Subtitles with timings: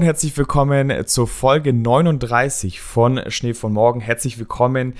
[0.00, 4.00] Und herzlich willkommen zur Folge 39 von Schnee von Morgen.
[4.00, 4.94] Herzlich willkommen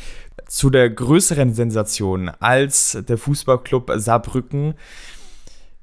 [0.46, 4.74] zu der größeren Sensation als der Fußballclub Saarbrücken.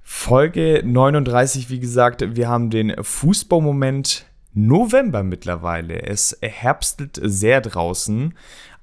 [0.03, 6.03] Folge 39, wie gesagt, wir haben den Fußballmoment November mittlerweile.
[6.03, 8.35] Es herbstelt sehr draußen,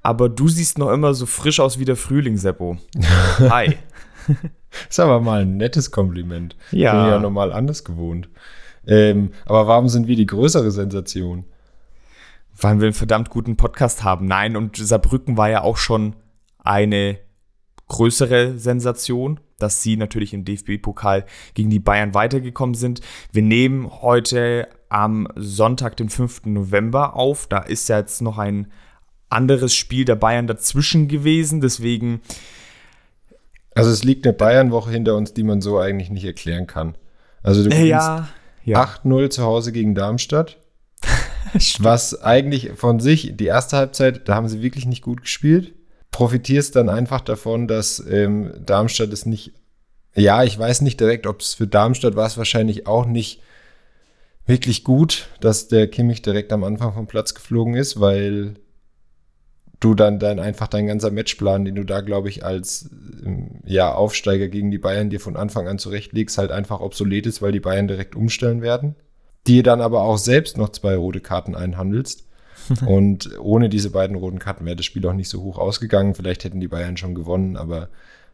[0.03, 2.79] aber du siehst noch immer so frisch aus wie der Frühling, Seppo.
[3.39, 3.77] Hi.
[4.91, 6.57] ist aber mal ein nettes Kompliment.
[6.73, 6.91] Ja.
[7.05, 8.29] Bin ja normal anders gewohnt.
[8.87, 11.45] Ähm, aber warum sind wir die größere Sensation?
[12.57, 14.27] Weil wir einen verdammt guten Podcast haben.
[14.27, 16.15] Nein, und Saarbrücken war ja auch schon
[16.59, 17.19] eine
[17.89, 23.01] größere Sensation, dass sie natürlich im DFB-Pokal gegen die Bayern weitergekommen sind.
[23.33, 26.47] Wir nehmen heute am Sonntag, den 5.
[26.47, 27.47] November auf.
[27.47, 28.71] Da ist ja jetzt noch ein
[29.29, 31.61] anderes Spiel der Bayern dazwischen gewesen.
[31.61, 32.21] Deswegen.
[33.75, 36.97] Also es liegt eine Bayern-Woche hinter uns, die man so eigentlich nicht erklären kann.
[37.43, 38.29] Also du ja,
[38.65, 38.85] ja.
[38.85, 40.59] 8-0 zu Hause gegen Darmstadt.
[41.79, 45.73] was eigentlich von sich, die erste Halbzeit, da haben sie wirklich nicht gut gespielt.
[46.11, 49.53] Profitierst dann einfach davon, dass ähm, Darmstadt es nicht,
[50.15, 53.41] ja, ich weiß nicht direkt, ob es für Darmstadt war es wahrscheinlich auch nicht
[54.47, 58.55] wirklich gut, dass der Kimmich direkt am Anfang vom Platz geflogen ist, weil
[59.81, 62.91] du dann, dann einfach dein ganzer Matchplan, den du da, glaube ich, als
[63.25, 67.43] ähm, ja, Aufsteiger gegen die Bayern dir von Anfang an zurechtlegst, halt einfach obsolet ist,
[67.43, 68.95] weil die Bayern direkt umstellen werden.
[69.47, 72.27] Dir dann aber auch selbst noch zwei rote Karten einhandelst.
[72.87, 76.15] Und ohne diese beiden roten Karten wäre das Spiel auch nicht so hoch ausgegangen.
[76.15, 77.91] Vielleicht hätten die Bayern schon gewonnen, aber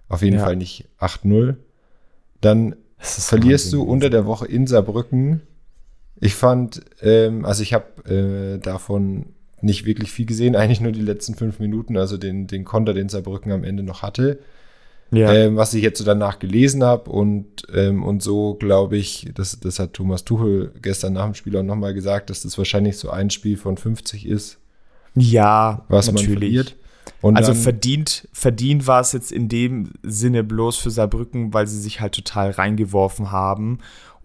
[0.08, 0.44] auf jeden ja.
[0.44, 1.56] Fall nicht 8-0.
[2.40, 5.42] Dann verlierst du unter der Woche in Saarbrücken.
[6.20, 11.02] Ich fand, ähm, also ich habe äh, davon nicht wirklich viel gesehen, eigentlich nur die
[11.02, 14.38] letzten fünf Minuten, also den, den Konter, den Saarbrücken am Ende noch hatte.
[15.12, 15.32] Ja.
[15.32, 19.58] Ähm, was ich jetzt so danach gelesen habe und, ähm, und so glaube ich, das,
[19.58, 23.10] das hat Thomas Tuchel gestern nach dem Spiel auch nochmal gesagt, dass das wahrscheinlich so
[23.10, 24.58] ein Spiel von 50 ist.
[25.16, 26.28] Ja, was natürlich.
[26.28, 26.76] man verliert.
[27.22, 31.80] Und also verdient, verdient war es jetzt in dem Sinne bloß für Saarbrücken, weil sie
[31.80, 33.78] sich halt total reingeworfen haben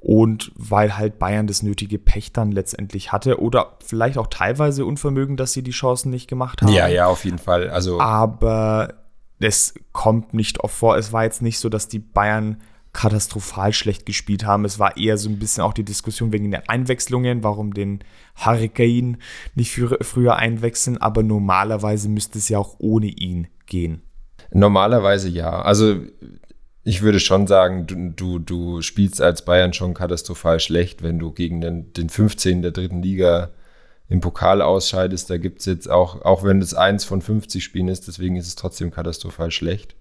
[0.06, 5.36] und weil halt Bayern das nötige Pech dann letztendlich hatte oder vielleicht auch teilweise Unvermögen,
[5.36, 6.72] dass sie die Chancen nicht gemacht haben.
[6.72, 7.72] Ja, ja, auf jeden Fall.
[7.72, 8.94] Also aber
[9.40, 10.96] es kommt nicht oft vor.
[10.96, 12.62] Es war jetzt nicht so, dass die Bayern
[12.94, 14.64] katastrophal schlecht gespielt haben.
[14.64, 18.04] Es war eher so ein bisschen auch die Diskussion wegen der Einwechslungen, warum den
[18.36, 19.18] Hurricane
[19.56, 19.72] nicht
[20.02, 24.04] früher einwechseln, aber normalerweise müsste es ja auch ohne ihn gehen.
[24.52, 25.64] Normalerweise ja.
[25.64, 25.96] Also
[26.88, 31.32] ich würde schon sagen, du, du, du spielst als Bayern schon katastrophal schlecht, wenn du
[31.32, 32.62] gegen den, den 15.
[32.62, 33.50] der dritten Liga
[34.08, 35.32] im Pokal ausscheidest.
[35.32, 38.46] Da gibt es jetzt auch, auch wenn es eins von 50 Spielen ist, deswegen ist
[38.46, 39.96] es trotzdem katastrophal schlecht.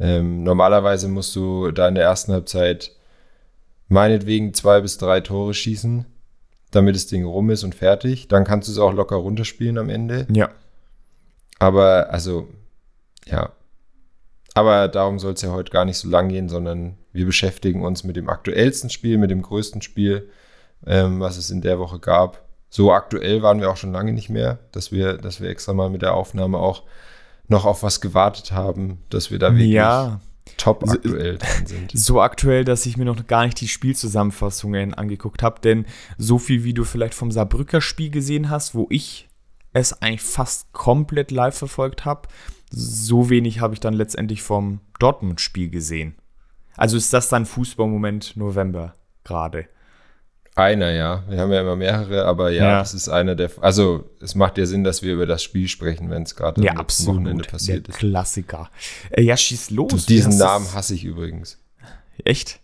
[0.00, 2.90] Ähm, normalerweise musst du da in der ersten Halbzeit
[3.86, 6.06] meinetwegen zwei bis drei Tore schießen,
[6.72, 8.26] damit das Ding rum ist und fertig.
[8.26, 10.26] Dann kannst du es auch locker runterspielen am Ende.
[10.32, 10.48] Ja.
[11.60, 12.48] Aber, also,
[13.26, 13.52] ja,
[14.54, 18.04] aber darum soll es ja heute gar nicht so lang gehen, sondern wir beschäftigen uns
[18.04, 20.28] mit dem aktuellsten Spiel, mit dem größten Spiel,
[20.86, 22.44] ähm, was es in der Woche gab.
[22.68, 25.90] So aktuell waren wir auch schon lange nicht mehr, dass wir, dass wir extra mal
[25.90, 26.84] mit der Aufnahme auch
[27.48, 30.20] noch auf was gewartet haben, dass wir da wirklich ja.
[30.56, 31.92] top aktuell dran sind.
[31.94, 35.84] So aktuell, dass ich mir noch gar nicht die Spielzusammenfassungen angeguckt habe, denn
[36.16, 39.28] so viel, wie du vielleicht vom Saarbrücker Spiel gesehen hast, wo ich
[39.72, 42.28] es eigentlich fast komplett live verfolgt habe,
[42.70, 46.14] so wenig habe ich dann letztendlich vom Dortmund-Spiel gesehen.
[46.76, 48.94] Also ist das dann Fußballmoment November
[49.24, 49.66] gerade?
[50.54, 51.24] Einer, ja.
[51.28, 53.50] Wir haben ja immer mehrere, aber ja, ja, das ist einer der.
[53.60, 56.72] Also, es macht ja Sinn, dass wir über das Spiel sprechen, wenn es gerade ja,
[56.72, 57.98] am Wochenende passiert der ist.
[57.98, 58.68] Klassiker.
[59.10, 60.06] Äh, ja, schieß los.
[60.06, 61.58] Diesen Namen hasse ich übrigens.
[62.24, 62.60] Echt?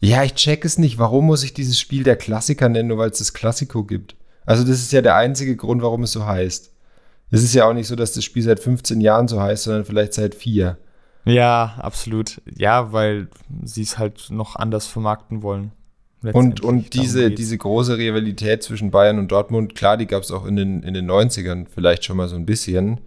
[0.00, 0.98] Ja, ich check es nicht.
[0.98, 4.16] Warum muss ich dieses Spiel der Klassiker nennen, nur weil es das Klassiko gibt?
[4.44, 6.72] Also, das ist ja der einzige Grund, warum es so heißt.
[7.30, 9.84] Es ist ja auch nicht so, dass das Spiel seit 15 Jahren so heißt, sondern
[9.84, 10.78] vielleicht seit vier.
[11.24, 12.40] Ja, absolut.
[12.56, 13.28] Ja, weil
[13.62, 15.72] sie es halt noch anders vermarkten wollen.
[16.22, 20.44] Und, und diese, diese große Rivalität zwischen Bayern und Dortmund, klar, die gab es auch
[20.44, 23.00] in den, in den 90ern vielleicht schon mal so ein bisschen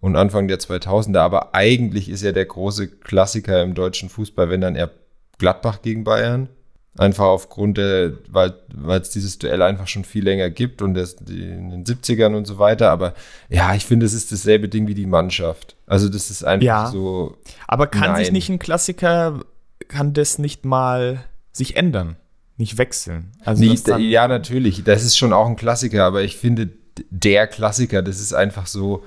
[0.00, 4.60] und Anfang der 2000er, aber eigentlich ist ja der große Klassiker im deutschen Fußball, wenn
[4.60, 4.90] dann eher
[5.38, 6.48] Gladbach gegen Bayern
[6.98, 8.54] Einfach aufgrund der, weil
[9.00, 12.58] es dieses Duell einfach schon viel länger gibt und das, in den 70ern und so
[12.58, 12.90] weiter.
[12.90, 13.14] Aber
[13.48, 15.76] ja, ich finde, es ist dasselbe Ding wie die Mannschaft.
[15.86, 17.36] Also, das ist einfach ja, so.
[17.68, 18.24] Aber kann nein.
[18.24, 19.40] sich nicht ein Klassiker,
[19.88, 22.16] kann das nicht mal sich ändern?
[22.56, 23.32] Nicht wechseln?
[23.44, 24.82] Also nicht, ja, natürlich.
[24.82, 26.70] Das ist schon auch ein Klassiker, aber ich finde,
[27.10, 29.04] der Klassiker, das ist einfach so,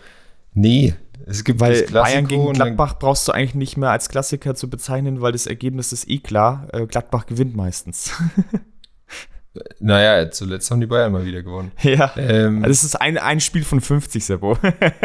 [0.54, 0.94] nee,
[1.26, 5.22] es gibt weil Bayern gegen Gladbach brauchst du eigentlich nicht mehr als Klassiker zu bezeichnen,
[5.22, 6.68] weil das Ergebnis ist eh klar.
[6.74, 8.12] Äh, Gladbach gewinnt meistens.
[9.80, 11.72] Naja, zuletzt haben die Bayern mal wieder gewonnen.
[11.82, 12.14] Ja.
[12.18, 14.56] Ähm, also es ist ein, ein Spiel von 50, Sebo.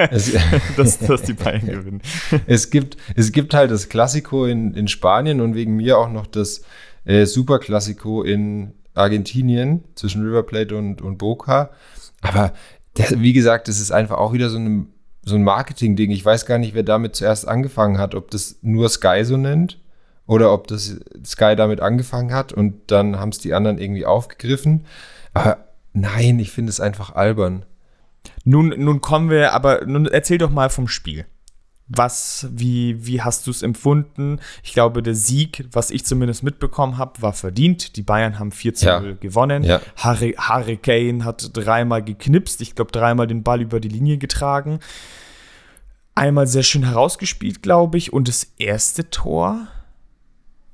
[0.77, 2.03] dass, dass die Bayern gewinnen.
[2.47, 6.27] Es gibt, es gibt halt das Klassiko in, in Spanien und wegen mir auch noch
[6.27, 6.63] das
[7.05, 11.71] äh, Superklassiko in Argentinien zwischen River Plate und, und Boca.
[12.21, 12.53] Aber
[12.97, 14.89] der, wie gesagt, das ist einfach auch wieder so ein,
[15.25, 16.11] so ein Marketing-Ding.
[16.11, 19.79] Ich weiß gar nicht, wer damit zuerst angefangen hat, ob das nur Sky so nennt
[20.27, 24.87] oder ob das Sky damit angefangen hat und dann haben es die anderen irgendwie aufgegriffen.
[25.33, 25.59] Aber
[25.93, 27.65] nein, ich finde es einfach albern.
[28.45, 31.27] Nun, nun kommen wir, aber nun erzähl doch mal vom Spiel.
[31.87, 34.41] Was, wie, wie hast du es empfunden?
[34.63, 37.97] Ich glaube, der Sieg, was ich zumindest mitbekommen habe, war verdient.
[37.97, 39.13] Die Bayern haben 4 zu 0 ja.
[39.21, 39.65] gewonnen.
[39.65, 39.81] Ja.
[39.97, 44.81] Harry, Harry Kane hat dreimal geknipst, ich glaube, dreimal den Ball über die Linie getragen.
[46.15, 48.13] Einmal sehr schön herausgespielt, glaube ich.
[48.13, 49.67] Und das erste Tor,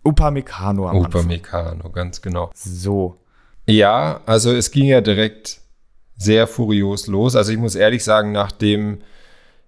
[0.04, 2.50] Upamecano am Upamecano, ganz genau.
[2.54, 3.20] So.
[3.66, 5.60] Ja, also es ging ja direkt
[6.16, 7.34] sehr furios los.
[7.34, 9.00] Also ich muss ehrlich sagen, nach dem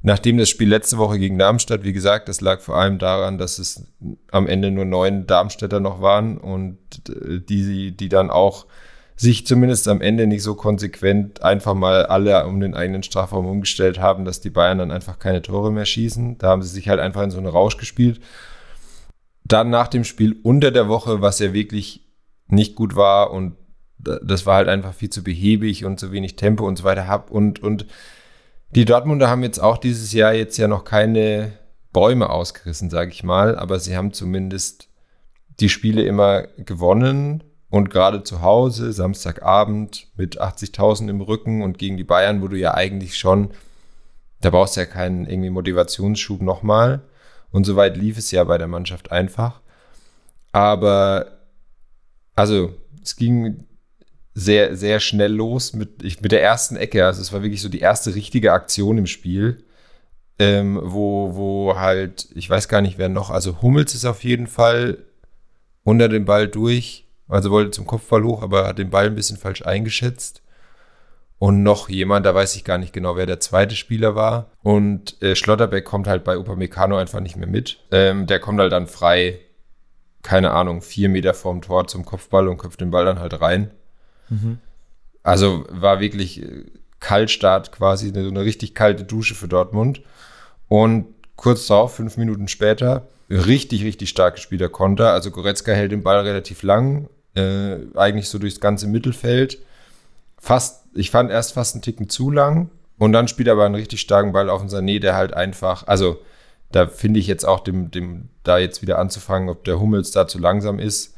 [0.02, 3.60] Nachdem das Spiel letzte Woche gegen Darmstadt, wie gesagt, das lag vor allem daran, dass
[3.60, 3.87] es
[4.32, 6.78] am Ende nur neun Darmstädter noch waren und
[7.08, 8.66] äh, die, die dann auch
[9.14, 14.00] sich zumindest am Ende nicht so konsequent einfach mal alle um den eigenen Strafraum umgestellt
[14.00, 16.38] haben, dass die Bayern dann einfach keine Tore mehr schießen.
[16.38, 18.20] Da haben sie sich halt einfach in so einen Rausch gespielt.
[19.44, 22.08] Dann nach dem Spiel unter der Woche, was ja wirklich
[22.48, 23.55] nicht gut war und
[23.98, 27.31] das war halt einfach viel zu behäbig und zu wenig Tempo und so weiter hab
[27.31, 27.87] und, und
[28.74, 31.52] die Dortmunder haben jetzt auch dieses Jahr jetzt ja noch keine
[31.92, 34.88] Bäume ausgerissen, sage ich mal, aber sie haben zumindest
[35.60, 41.96] die Spiele immer gewonnen und gerade zu Hause, Samstagabend mit 80.000 im Rücken und gegen
[41.96, 43.50] die Bayern, wo du ja eigentlich schon,
[44.40, 47.02] da brauchst du ja keinen irgendwie Motivationsschub nochmal.
[47.50, 49.60] Und soweit lief es ja bei der Mannschaft einfach.
[50.52, 51.38] Aber,
[52.34, 53.64] also, es ging
[54.34, 57.05] sehr, sehr schnell los mit, ich, mit der ersten Ecke.
[57.05, 59.64] Also es war wirklich so die erste richtige Aktion im Spiel,
[60.38, 64.46] ähm, wo, wo halt, ich weiß gar nicht, wer noch, also Hummels ist auf jeden
[64.46, 64.99] Fall
[65.84, 69.37] unter dem Ball durch, also wollte zum Kopfball hoch, aber hat den Ball ein bisschen
[69.37, 70.43] falsch eingeschätzt.
[71.38, 74.52] Und noch jemand, da weiß ich gar nicht genau, wer der zweite Spieler war.
[74.62, 77.81] Und äh, Schlotterbeck kommt halt bei Upamecano einfach nicht mehr mit.
[77.90, 79.40] Ähm, der kommt halt dann frei,
[80.23, 83.73] keine Ahnung, vier Meter vorm Tor zum Kopfball und köpft den Ball dann halt rein.
[84.32, 84.58] Mhm.
[85.23, 86.64] Also war wirklich äh,
[87.00, 90.02] Kaltstart quasi, so eine richtig kalte Dusche für Dortmund.
[90.69, 91.06] Und
[91.37, 95.12] kurz darauf, fünf Minuten später, richtig, richtig stark gespielter Konter.
[95.12, 99.58] Also Goretzka hält den Ball relativ lang, äh, eigentlich so durchs ganze Mittelfeld.
[100.38, 102.70] Fast, ich fand erst fast einen Ticken zu lang.
[102.99, 105.87] Und dann spielt er aber einen richtig starken Ball auf den Sané, der halt einfach,
[105.88, 106.20] also
[106.70, 110.26] da finde ich jetzt auch dem, dem, da jetzt wieder anzufangen, ob der Hummels da
[110.29, 111.11] zu langsam ist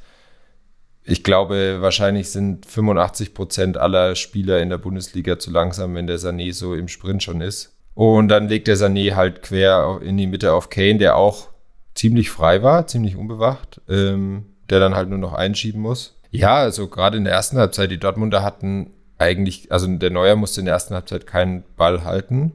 [1.04, 6.18] ich glaube, wahrscheinlich sind 85 Prozent aller Spieler in der Bundesliga zu langsam, wenn der
[6.18, 7.76] Sané so im Sprint schon ist.
[7.94, 11.48] Und dann legt der Sané halt quer in die Mitte auf Kane, der auch
[11.94, 16.16] ziemlich frei war, ziemlich unbewacht, ähm, der dann halt nur noch einschieben muss.
[16.30, 20.60] Ja, also gerade in der ersten Halbzeit, die Dortmunder hatten eigentlich, also der Neuer musste
[20.60, 22.52] in der ersten Halbzeit keinen Ball halten.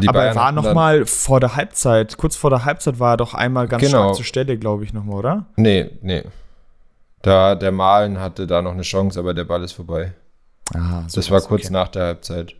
[0.00, 3.14] Die Aber Bayern er war noch mal vor der Halbzeit, kurz vor der Halbzeit war
[3.14, 4.04] er doch einmal ganz genau.
[4.04, 5.46] stark zur Stelle, glaube ich, nochmal, oder?
[5.56, 6.22] Nee, nee.
[7.22, 10.12] Da der Malen hatte da noch eine Chance, aber der Ball ist vorbei.
[10.74, 11.72] Ah, so das war kurz okay.
[11.72, 12.54] nach der Halbzeit.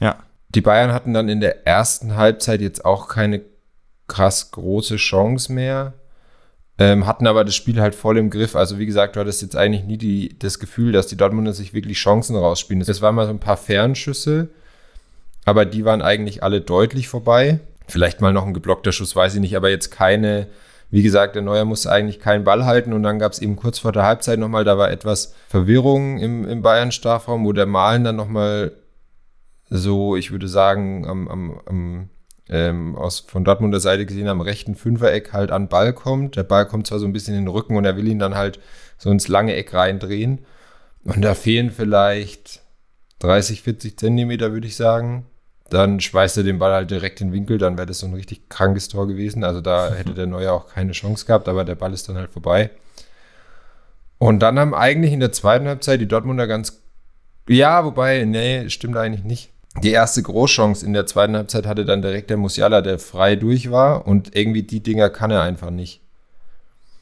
[0.00, 0.18] Ja.
[0.50, 3.42] Die Bayern hatten dann in der ersten Halbzeit jetzt auch keine
[4.06, 5.92] krass große Chance mehr.
[6.80, 8.54] Ähm, hatten aber das Spiel halt voll im Griff.
[8.54, 11.74] Also wie gesagt, du hattest jetzt eigentlich nie die, das Gefühl, dass die Dortmunder sich
[11.74, 12.84] wirklich Chancen rausspielen.
[12.84, 14.48] Das waren mal so ein paar Fernschüsse,
[15.44, 17.58] aber die waren eigentlich alle deutlich vorbei.
[17.88, 20.46] Vielleicht mal noch ein geblockter Schuss, weiß ich nicht, aber jetzt keine
[20.90, 23.78] wie gesagt, der Neuer musste eigentlich keinen Ball halten und dann gab es eben kurz
[23.78, 28.16] vor der Halbzeit nochmal, da war etwas Verwirrung im, im Bayern-Strafraum, wo der Malen dann
[28.16, 28.72] nochmal
[29.68, 32.10] so, ich würde sagen, am, am, am
[32.48, 36.36] ähm, aus, von Dortmunder Seite gesehen am rechten Fünfereck halt an Ball kommt.
[36.36, 38.34] Der Ball kommt zwar so ein bisschen in den Rücken und er will ihn dann
[38.34, 38.58] halt
[38.96, 40.46] so ins lange Eck reindrehen.
[41.04, 42.62] Und da fehlen vielleicht
[43.20, 45.26] 30, 40 Zentimeter, würde ich sagen.
[45.70, 48.14] Dann schweißt er den Ball halt direkt in den Winkel, dann wäre das so ein
[48.14, 49.44] richtig krankes Tor gewesen.
[49.44, 52.30] Also da hätte der Neue auch keine Chance gehabt, aber der Ball ist dann halt
[52.30, 52.70] vorbei.
[54.18, 56.82] Und dann haben eigentlich in der zweiten Halbzeit die Dortmunder ganz.
[57.48, 59.50] Ja, wobei, nee, stimmt eigentlich nicht.
[59.82, 63.70] Die erste Großchance in der zweiten Halbzeit hatte dann direkt der Musiala, der frei durch
[63.70, 64.06] war.
[64.06, 66.02] Und irgendwie die Dinger kann er einfach nicht.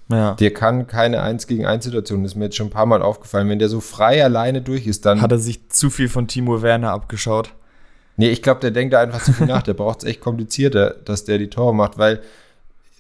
[0.08, 0.34] Ja.
[0.34, 2.22] Der kann keine 1 gegen 1 Situation.
[2.22, 3.48] Das ist mir jetzt schon ein paar Mal aufgefallen.
[3.48, 5.20] Wenn der so frei alleine durch ist, dann.
[5.20, 7.54] Hat er sich zu viel von Timo Werner abgeschaut.
[8.16, 9.62] Nee, ich glaube, der denkt da einfach zu viel nach.
[9.62, 12.20] Der braucht es echt komplizierter, dass der die Tore macht, weil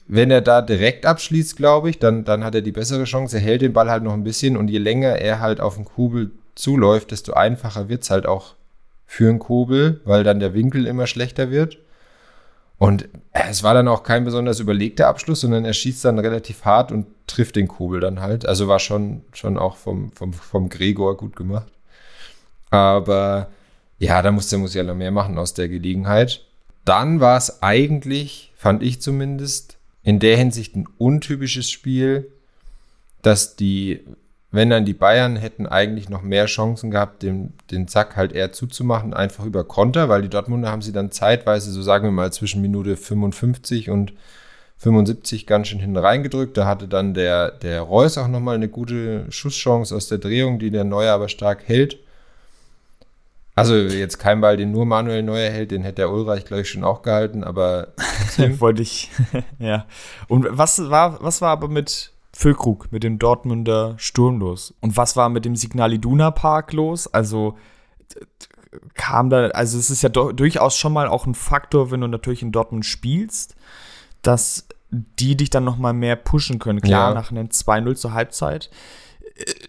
[0.08, 3.36] wenn er da direkt abschließt, glaube ich, dann, dann hat er die bessere Chance.
[3.36, 5.84] Er hält den Ball halt noch ein bisschen und je länger er halt auf dem
[5.84, 8.54] Kubel zuläuft, desto einfacher wird es halt auch
[9.04, 11.78] für einen Kobel, weil dann der Winkel immer schlechter wird.
[12.78, 16.92] Und es war dann auch kein besonders überlegter Abschluss, sondern er schießt dann relativ hart
[16.92, 18.46] und trifft den Kobel dann halt.
[18.46, 21.72] Also war schon, schon auch vom, vom, vom Gregor gut gemacht.
[22.70, 23.48] Aber
[23.98, 26.42] ja, da muss der Musiala mehr machen aus der Gelegenheit.
[26.84, 32.30] Dann war es eigentlich, fand ich zumindest, in der Hinsicht ein untypisches Spiel,
[33.22, 34.04] dass die,
[34.52, 38.52] wenn dann die Bayern hätten eigentlich noch mehr Chancen gehabt, den, den Zack halt eher
[38.52, 42.32] zuzumachen, einfach über Konter, weil die Dortmunder haben sie dann zeitweise, so sagen wir mal,
[42.32, 44.12] zwischen Minute 55 und
[44.78, 46.56] 75 ganz schön hinten reingedrückt.
[46.56, 50.70] Da hatte dann der, der Reus auch nochmal eine gute Schusschance aus der Drehung, die
[50.70, 51.98] der Neuer aber stark hält.
[53.56, 56.68] Also jetzt kein Ball, den nur Manuel Neuer hält, den hätte der Ulreich, glaube ich,
[56.68, 57.94] schon auch gehalten, aber
[58.58, 59.10] wollte ich,
[59.58, 59.86] ja.
[60.28, 64.74] Und was war, was war aber mit Füllkrug, mit dem Dortmunder Sturm los?
[64.80, 67.06] Und was war mit dem Signal Iduna Park los?
[67.06, 67.56] Also
[68.92, 72.42] kam da, also es ist ja durchaus schon mal auch ein Faktor, wenn du natürlich
[72.42, 73.56] in Dortmund spielst,
[74.20, 76.82] dass die dich dann noch mal mehr pushen können.
[76.82, 77.14] Klar, ja.
[77.14, 78.70] nach einem 2-0 zur Halbzeit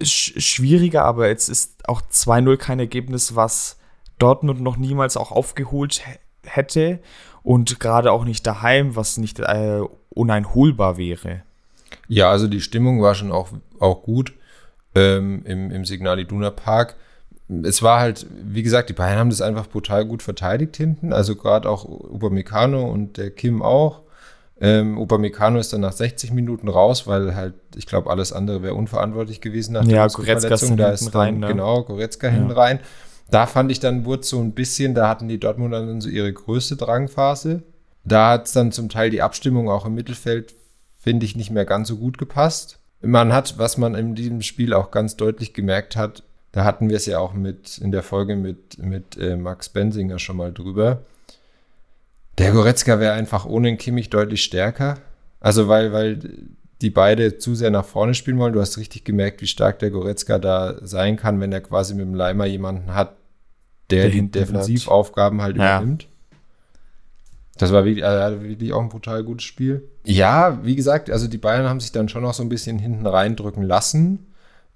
[0.02, 3.78] schwieriger, aber jetzt ist auch 2-0 kein Ergebnis, was
[4.20, 6.02] Dortmund noch niemals auch aufgeholt
[6.44, 7.00] hätte
[7.44, 11.44] und gerade auch nicht daheim, was nicht äh, uneinholbar wäre.
[12.08, 14.34] Ja, also die Stimmung war schon auch, auch gut
[14.96, 16.96] ähm, im, im Signal Iduna Park.
[17.64, 21.14] Es war halt, wie gesagt, die Bayern haben das einfach brutal gut verteidigt hinten.
[21.14, 24.02] Also gerade auch Upamecano und der Kim auch.
[24.60, 28.74] Ähm, Upamecano ist dann nach 60 Minuten raus, weil halt, ich glaube, alles andere wäre
[28.74, 30.78] unverantwortlich gewesen nach der ja, Verletzung.
[30.78, 31.48] Da ist dann, rein, ne?
[31.48, 32.34] genau, Goretzka ja.
[32.34, 32.80] hinten rein.
[33.30, 36.32] Da fand ich dann, wurde so ein bisschen, da hatten die Dortmunder dann so ihre
[36.32, 37.62] größte Drangphase.
[38.04, 40.56] Da hat es dann zum Teil die Abstimmung auch im Mittelfeld,
[41.00, 42.80] finde ich, nicht mehr ganz so gut gepasst.
[43.02, 46.96] Man hat, was man in diesem Spiel auch ganz deutlich gemerkt hat, da hatten wir
[46.96, 51.02] es ja auch mit in der Folge mit, mit äh, Max Bensinger schon mal drüber
[52.38, 55.00] der Goretzka wäre einfach ohne den Kimmich deutlich stärker.
[55.40, 56.20] Also weil, weil
[56.82, 58.54] die beide zu sehr nach vorne spielen wollen.
[58.54, 62.06] Du hast richtig gemerkt, wie stark der Goretzka da sein kann, wenn er quasi mit
[62.06, 63.16] dem Leimer jemanden hat,
[63.90, 65.78] der, der die Defensivaufgaben halt ja.
[65.78, 66.08] übernimmt.
[67.58, 69.90] Das war wirklich, also wirklich auch ein brutal gutes Spiel.
[70.06, 73.08] Ja, wie gesagt, also die Bayern haben sich dann schon noch so ein bisschen hinten
[73.08, 74.28] reindrücken lassen.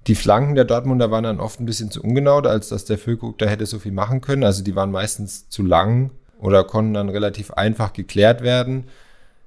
[0.08, 3.38] Die Flanken der Dortmunder waren dann oft ein bisschen zu ungenau, als dass der Füllkrug
[3.38, 4.44] da hätte so viel machen können.
[4.44, 6.10] Also die waren meistens zu lang
[6.42, 8.86] oder konnten dann relativ einfach geklärt werden.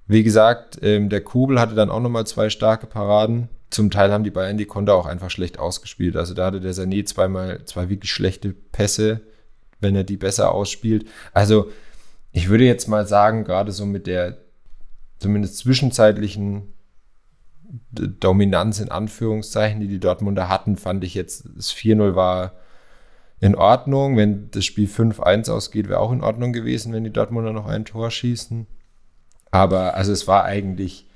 [0.06, 3.48] Wie gesagt, ähm, der Kubel hatte dann auch nochmal zwei starke Paraden.
[3.70, 6.16] Zum Teil haben die Bayern die Konter auch einfach schlecht ausgespielt.
[6.16, 9.20] Also da hatte der Sané zweimal zwei wirklich schlechte Pässe,
[9.80, 11.06] wenn er die besser ausspielt.
[11.32, 11.70] Also
[12.32, 14.38] ich würde jetzt mal sagen, gerade so mit der
[15.18, 16.74] zumindest zwischenzeitlichen
[17.90, 22.52] Dominanz in Anführungszeichen, die die Dortmunder hatten, fand ich jetzt, das 4-0 war
[23.44, 24.16] in Ordnung.
[24.16, 27.84] Wenn das Spiel 5-1 ausgeht, wäre auch in Ordnung gewesen, wenn die Dortmunder noch ein
[27.84, 28.66] Tor schießen.
[29.50, 31.06] Aber also es war eigentlich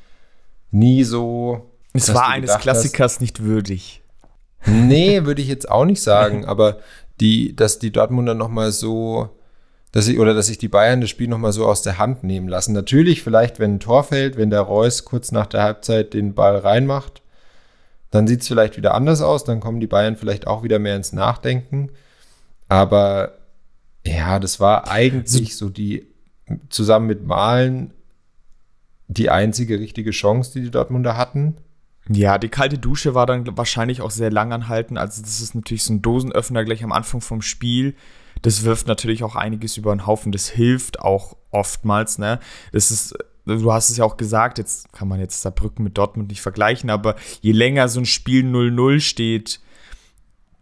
[0.70, 1.70] nie so.
[1.94, 4.02] Es war eines Klassikers hast, nicht würdig.
[4.66, 6.78] Nee, würde ich jetzt auch nicht sagen, aber
[7.18, 9.30] die, dass die Dortmunder nochmal so,
[9.92, 12.47] dass ich, oder dass sich die Bayern das Spiel nochmal so aus der Hand nehmen
[12.47, 12.75] lassen.
[12.75, 16.58] Natürlich, vielleicht, wenn ein Tor fällt, wenn der Reus kurz nach der Halbzeit den Ball
[16.58, 17.23] reinmacht,
[18.11, 20.94] dann sieht es vielleicht wieder anders aus, dann kommen die Bayern vielleicht auch wieder mehr
[20.94, 21.90] ins Nachdenken.
[22.68, 23.38] Aber
[24.06, 26.06] ja, das war eigentlich so die,
[26.68, 27.92] zusammen mit Malen,
[29.08, 31.56] die einzige richtige Chance, die die Dortmunder hatten.
[32.10, 34.96] Ja, die kalte Dusche war dann wahrscheinlich auch sehr lang anhalten.
[34.96, 37.94] Also, das ist natürlich so ein Dosenöffner gleich am Anfang vom Spiel.
[38.42, 40.32] Das wirft natürlich auch einiges über den Haufen.
[40.32, 42.38] Das hilft auch oftmals, ne?
[42.72, 46.28] Das ist, du hast es ja auch gesagt, jetzt kann man jetzt Saarbrücken mit Dortmund
[46.30, 49.60] nicht vergleichen, aber je länger so ein Spiel 0-0 steht,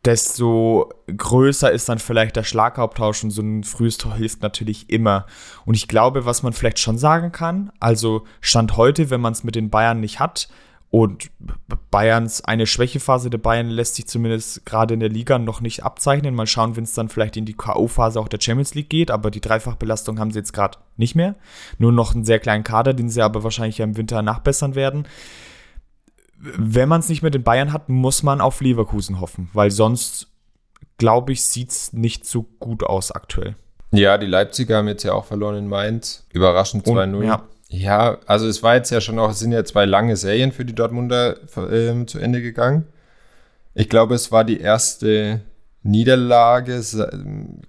[0.06, 5.26] desto größer ist dann vielleicht der Schlaghaupttausch und so ein frühes Tor hilft natürlich immer.
[5.64, 9.42] Und ich glaube, was man vielleicht schon sagen kann, also Stand heute, wenn man es
[9.42, 10.48] mit den Bayern nicht hat
[10.90, 11.30] und
[11.90, 16.36] Bayerns eine Schwächephase der Bayern lässt sich zumindest gerade in der Liga noch nicht abzeichnen.
[16.36, 19.32] Mal schauen, wenn es dann vielleicht in die K.O.-Phase auch der Champions League geht, aber
[19.32, 21.34] die Dreifachbelastung haben sie jetzt gerade nicht mehr.
[21.78, 25.06] Nur noch einen sehr kleinen Kader, den sie aber wahrscheinlich ja im Winter nachbessern werden
[26.38, 30.28] wenn man es nicht mit den Bayern hat, muss man auf Leverkusen hoffen, weil sonst,
[30.99, 33.57] glaube ich, sieht es nicht so gut aus aktuell.
[33.93, 36.26] Ja, die Leipziger haben jetzt ja auch verloren in Mainz.
[36.33, 37.25] Überraschend 2-0.
[37.25, 37.43] Ja.
[37.69, 38.19] ja.
[38.26, 40.75] also es war jetzt ja schon auch, es sind ja zwei lange Serien für die
[40.75, 42.87] Dortmunder äh, zu Ende gegangen.
[43.75, 45.40] Ich glaube, es war die erste
[45.87, 46.83] Niederlage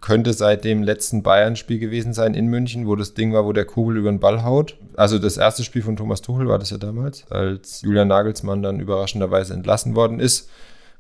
[0.01, 3.65] könnte seit dem letzten Bayern-Spiel gewesen sein in München, wo das Ding war, wo der
[3.65, 4.75] Kugel über den Ball haut.
[4.95, 8.79] Also das erste Spiel von Thomas Tuchel war das ja damals, als Julian Nagelsmann dann
[8.79, 10.49] überraschenderweise entlassen worden ist.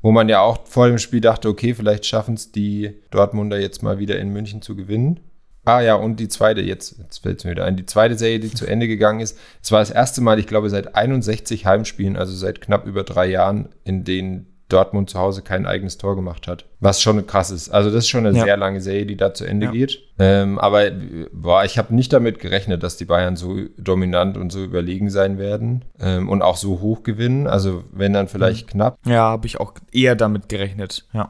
[0.03, 3.81] wo man ja auch vor dem Spiel dachte, okay, vielleicht schaffen es die Dortmunder jetzt
[3.81, 5.19] mal wieder in München zu gewinnen.
[5.65, 8.39] Ah ja, und die zweite, jetzt, jetzt fällt es mir wieder ein, die zweite Serie,
[8.39, 9.37] die zu Ende gegangen ist.
[9.61, 13.25] Es war das erste Mal, ich glaube, seit 61 Heimspielen, also seit knapp über drei
[13.25, 16.65] Jahren, in denen Dortmund zu Hause kein eigenes Tor gemacht hat.
[16.79, 17.69] Was schon krass ist.
[17.69, 18.43] Also das ist schon eine ja.
[18.43, 19.71] sehr lange Serie, die da zu Ende ja.
[19.71, 19.99] geht.
[20.19, 20.91] Ähm, aber
[21.31, 25.37] boah, ich habe nicht damit gerechnet, dass die Bayern so dominant und so überlegen sein
[25.37, 27.47] werden ähm, und auch so hoch gewinnen.
[27.47, 28.71] Also wenn dann vielleicht mhm.
[28.71, 28.99] knapp.
[29.05, 31.07] Ja, habe ich auch eher damit gerechnet.
[31.13, 31.29] Ja.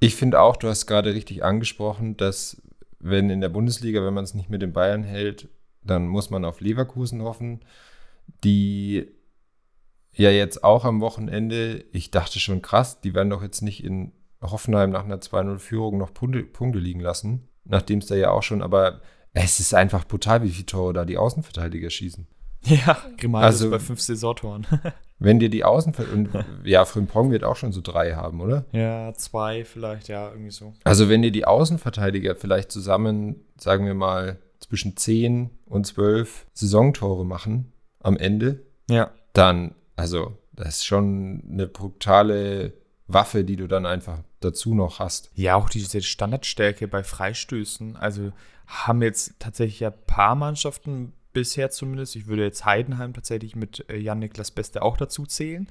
[0.00, 2.62] Ich finde auch, du hast gerade richtig angesprochen, dass
[3.00, 5.48] wenn in der Bundesliga, wenn man es nicht mit den Bayern hält,
[5.82, 7.60] dann muss man auf Leverkusen hoffen,
[8.44, 9.08] die
[10.18, 14.12] ja jetzt auch am Wochenende, ich dachte schon krass, die werden doch jetzt nicht in
[14.40, 18.62] Hoffenheim nach einer 2-0-Führung noch Punkte, Punkte liegen lassen, nachdem es da ja auch schon,
[18.62, 19.00] aber
[19.32, 22.26] es ist einfach brutal, wie viele Tore da die Außenverteidiger schießen.
[22.64, 24.66] Ja, Grimaldo also, bei fünf Saisontoren.
[25.18, 28.64] wenn dir die Außenverteidiger, ja, Frimpong wird auch schon so drei haben, oder?
[28.72, 30.74] Ja, zwei vielleicht, ja, irgendwie so.
[30.84, 37.24] Also wenn dir die Außenverteidiger vielleicht zusammen, sagen wir mal, zwischen 10 und 12 Saisontore
[37.24, 39.10] machen am Ende, ja.
[39.32, 42.72] dann also, das ist schon eine brutale
[43.08, 45.30] Waffe, die du dann einfach dazu noch hast.
[45.34, 47.96] Ja, auch diese Standardstärke bei Freistößen.
[47.96, 48.30] Also
[48.68, 52.14] haben jetzt tatsächlich ja ein paar Mannschaften bisher zumindest.
[52.14, 55.68] Ich würde jetzt Heidenheim tatsächlich mit äh, Jan-Niklas Beste auch dazu zählen.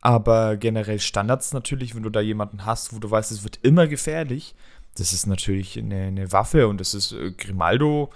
[0.00, 3.86] Aber generell Standards natürlich, wenn du da jemanden hast, wo du weißt, es wird immer
[3.86, 4.54] gefährlich,
[4.96, 8.10] das ist natürlich eine, eine Waffe und das ist äh, Grimaldo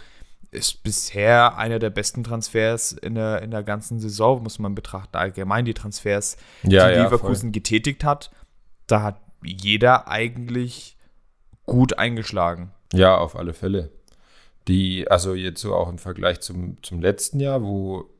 [0.52, 5.16] ist bisher einer der besten Transfers in der, in der ganzen Saison, muss man betrachten.
[5.16, 7.52] Allgemein die Transfers, ja, die ja, Leverkusen voll.
[7.52, 8.30] getätigt hat.
[8.86, 10.98] Da hat jeder eigentlich
[11.64, 12.70] gut eingeschlagen.
[12.92, 13.90] Ja, auf alle Fälle.
[14.68, 18.10] Die, also jetzt so auch im Vergleich zum, zum letzten Jahr, wo,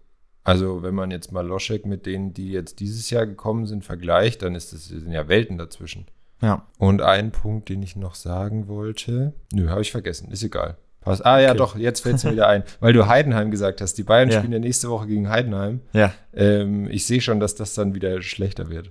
[0.42, 4.40] also wenn man jetzt mal Loschek mit denen, die jetzt dieses Jahr gekommen sind, vergleicht,
[4.40, 6.06] dann ist das sind ja Welten dazwischen.
[6.40, 6.66] Ja.
[6.78, 10.78] Und ein Punkt, den ich noch sagen wollte, nö, habe ich vergessen, ist egal.
[11.02, 11.20] Pass.
[11.20, 11.58] Ah ja, okay.
[11.58, 12.62] doch, jetzt fällt es mir wieder ein.
[12.80, 13.94] Weil du Heidenheim gesagt hast.
[13.98, 14.38] Die Bayern ja.
[14.38, 15.80] spielen ja nächste Woche gegen Heidenheim.
[15.92, 16.14] Ja.
[16.32, 18.90] Ähm, ich sehe schon, dass das dann wieder schlechter wird.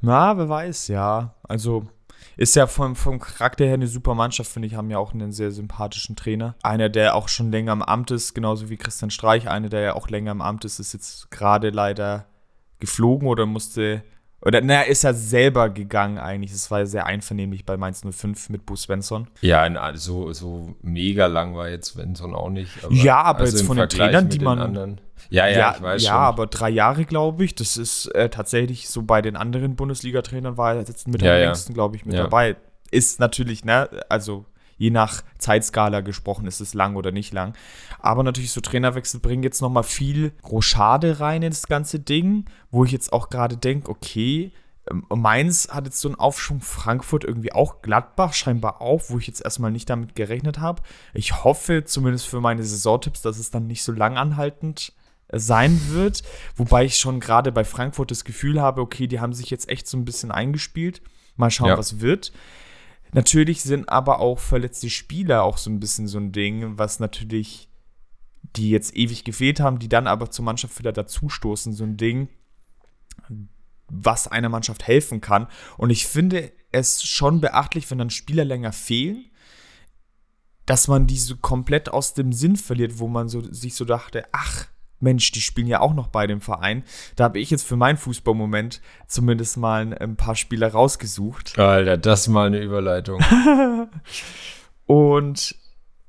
[0.00, 1.34] Na, wer weiß, ja.
[1.42, 1.88] Also
[2.36, 5.32] ist ja vom, vom Charakter her eine super Mannschaft, finde ich, haben ja auch einen
[5.32, 6.54] sehr sympathischen Trainer.
[6.62, 9.48] Einer, der auch schon länger im Amt ist, genauso wie Christian Streich.
[9.48, 12.26] Einer, der ja auch länger im Amt ist, ist jetzt gerade leider
[12.78, 14.02] geflogen oder musste
[14.40, 16.52] oder, naja, ist er selber gegangen eigentlich.
[16.52, 19.26] Es war sehr einvernehmlich bei Mainz 05 mit Bo Svensson.
[19.40, 22.84] Ja, so, so mega lang war jetzt Svensson auch nicht.
[22.84, 24.58] Aber ja, aber also jetzt von den Trainern, die man.
[24.60, 25.00] Anderen.
[25.30, 26.20] Ja, ja, ja, ich weiß ja, schon.
[26.20, 27.54] aber drei Jahre, glaube ich.
[27.56, 31.40] Das ist äh, tatsächlich so bei den anderen Bundesliga-Trainern war er jetzt mit ja, am
[31.40, 32.22] längsten, glaube ich, mit ja.
[32.22, 32.56] dabei.
[32.90, 34.46] Ist natürlich, ne, also
[34.78, 37.54] je nach Zeitskala gesprochen, ist es lang oder nicht lang.
[37.98, 42.92] Aber natürlich so Trainerwechsel bringen jetzt nochmal viel Rochade rein ins ganze Ding, wo ich
[42.92, 44.52] jetzt auch gerade denke, okay,
[44.90, 49.26] ähm, Mainz hat jetzt so einen Aufschwung, Frankfurt irgendwie auch, Gladbach scheinbar auch, wo ich
[49.26, 50.82] jetzt erstmal nicht damit gerechnet habe.
[51.12, 54.92] Ich hoffe zumindest für meine Saisontipps, dass es dann nicht so lang anhaltend
[55.28, 56.22] äh, sein wird.
[56.56, 59.88] Wobei ich schon gerade bei Frankfurt das Gefühl habe, okay, die haben sich jetzt echt
[59.88, 61.02] so ein bisschen eingespielt.
[61.36, 61.78] Mal schauen, ja.
[61.78, 62.32] was wird.
[63.12, 67.68] Natürlich sind aber auch verletzte Spieler auch so ein bisschen so ein Ding, was natürlich
[68.56, 72.28] die jetzt ewig gefehlt haben, die dann aber zur Mannschaft wieder dazustoßen, so ein Ding,
[73.88, 75.48] was einer Mannschaft helfen kann.
[75.76, 79.30] Und ich finde es schon beachtlich, wenn dann Spieler länger fehlen,
[80.66, 84.26] dass man die so komplett aus dem Sinn verliert, wo man so, sich so dachte,
[84.32, 84.66] ach,
[85.00, 86.82] Mensch, die spielen ja auch noch bei dem Verein.
[87.16, 91.58] Da habe ich jetzt für meinen Fußballmoment zumindest mal ein paar Spieler rausgesucht.
[91.58, 93.20] Alter, das ist mal eine Überleitung.
[94.86, 95.54] und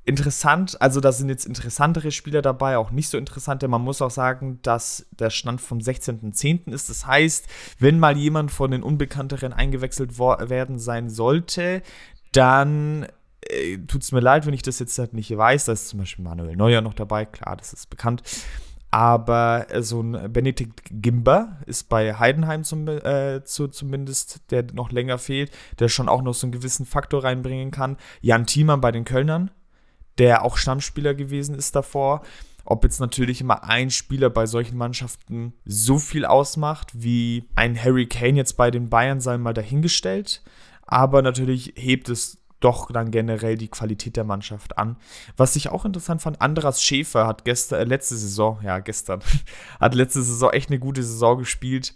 [0.04, 3.68] interessant, also da sind jetzt interessantere Spieler dabei, auch nicht so interessante.
[3.68, 6.72] Man muss auch sagen, dass der Stand vom 16.10.
[6.72, 6.90] ist.
[6.90, 7.46] Das heißt,
[7.78, 11.82] wenn mal jemand von den Unbekannteren eingewechselt werden sein sollte,
[12.32, 13.06] dann
[13.42, 15.66] äh, tut es mir leid, wenn ich das jetzt halt nicht weiß.
[15.66, 18.22] Da ist zum Beispiel Manuel Neuer noch dabei, klar, das ist bekannt.
[18.90, 24.90] Aber äh, so ein Benedikt Gimber ist bei Heidenheim zum, äh, zu, zumindest, der noch
[24.90, 27.96] länger fehlt, der schon auch noch so einen gewissen Faktor reinbringen kann.
[28.20, 29.50] Jan Thiemann bei den Kölnern,
[30.18, 32.22] der auch Stammspieler gewesen ist davor.
[32.64, 38.06] Ob jetzt natürlich immer ein Spieler bei solchen Mannschaften so viel ausmacht wie ein Harry
[38.06, 40.42] Kane jetzt bei den Bayern, sei mal dahingestellt.
[40.82, 44.96] Aber natürlich hebt es doch dann generell die Qualität der Mannschaft an.
[45.36, 49.20] Was ich auch interessant fand, Andras Schäfer hat gestern, äh, letzte Saison, ja, gestern,
[49.80, 51.94] hat letzte Saison echt eine gute Saison gespielt.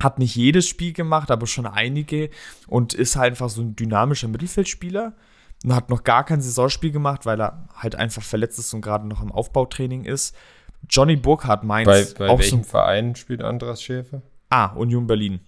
[0.00, 2.28] Hat nicht jedes Spiel gemacht, aber schon einige
[2.66, 5.14] und ist halt einfach so ein dynamischer Mittelfeldspieler
[5.64, 9.08] und hat noch gar kein Saisonspiel gemacht, weil er halt einfach verletzt ist und gerade
[9.08, 10.36] noch im Aufbautraining ist.
[10.88, 14.20] Johnny Burkhardt meint Bei, bei welchem so Verein spielt Andras Schäfer?
[14.50, 15.40] Ah, Union Berlin.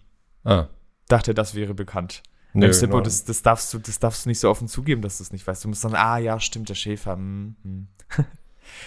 [0.44, 0.68] Ah.
[1.08, 2.22] dachte, das wäre bekannt.
[2.54, 5.22] Nö, Seppo, das, das, darfst du, das darfst du nicht so offen zugeben, dass du
[5.22, 5.64] es nicht weißt.
[5.64, 7.16] Du musst dann, ah ja, stimmt, der Schäfer.
[7.16, 7.88] Mm, mm.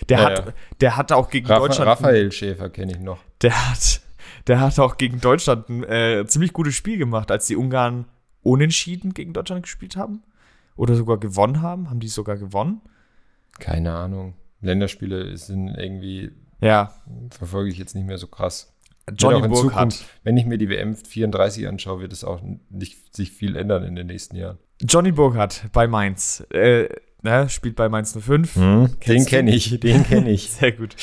[0.10, 0.54] Der, ja, hat, ja.
[0.80, 1.90] der hat auch gegen Rafa, Deutschland.
[1.90, 3.20] Raphael Schäfer kenne ich noch.
[3.42, 4.02] Der hat,
[4.48, 8.06] der hat auch gegen Deutschland ein äh, ziemlich gutes Spiel gemacht, als die Ungarn
[8.44, 10.24] unentschieden gegen Deutschland gespielt haben.
[10.76, 11.90] Oder sogar gewonnen haben.
[11.90, 12.82] Haben die sogar gewonnen?
[13.60, 14.36] Keine Ahnung.
[14.62, 16.32] Länderspiele sind irgendwie.
[16.62, 16.94] Ja.
[17.32, 18.74] Verfolge ich jetzt nicht mehr so krass.
[19.18, 20.06] Johnny Burkhardt.
[20.24, 23.96] Wenn ich mir die WM 34 anschaue, wird es auch nicht sich viel ändern in
[23.96, 24.58] den nächsten Jahren.
[24.82, 26.46] Johnny Burkhardt bei Mainz.
[26.52, 26.90] Äh,
[27.22, 28.56] ne, spielt bei Mainz 05.
[28.56, 30.52] Hm, den kenne ich, den kenne ich.
[30.52, 30.96] Sehr gut.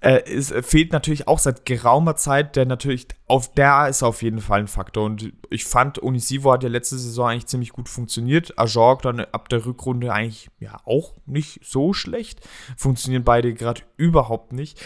[0.00, 4.40] Äh, es fehlt natürlich auch seit geraumer Zeit, der natürlich, auf der ist auf jeden
[4.40, 5.04] Fall ein Faktor.
[5.04, 8.58] Und ich fand, Unisivo hat ja letzte Saison eigentlich ziemlich gut funktioniert.
[8.58, 12.40] Ajorg dann ab der Rückrunde eigentlich ja auch nicht so schlecht.
[12.76, 14.80] Funktionieren beide gerade überhaupt nicht.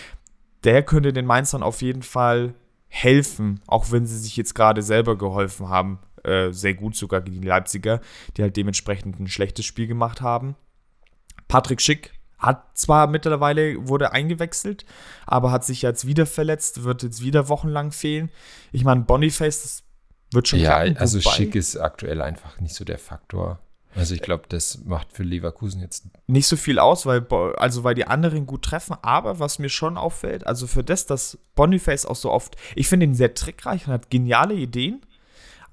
[0.65, 2.55] Der könnte den Mainzern auf jeden Fall
[2.89, 6.01] helfen, auch wenn sie sich jetzt gerade selber geholfen haben.
[6.25, 8.01] Äh, sehr gut sogar gegen die Leipziger,
[8.37, 10.55] die halt dementsprechend ein schlechtes Spiel gemacht haben.
[11.49, 14.85] Patrick Schick hat zwar mittlerweile, wurde eingewechselt,
[15.27, 18.31] aber hat sich jetzt wieder verletzt, wird jetzt wieder wochenlang fehlen.
[18.73, 19.83] Ich meine, Boniface, das
[20.33, 23.61] wird schon Ja, klappen, also Schick ist aktuell einfach nicht so der Faktor.
[23.95, 27.27] Also ich glaube, das macht für Leverkusen jetzt nicht so viel aus, weil
[27.57, 28.97] also weil die anderen gut treffen.
[29.03, 33.07] Aber was mir schon auffällt, also für das, dass Boniface auch so oft, ich finde
[33.07, 35.01] ihn sehr trickreich und hat geniale Ideen.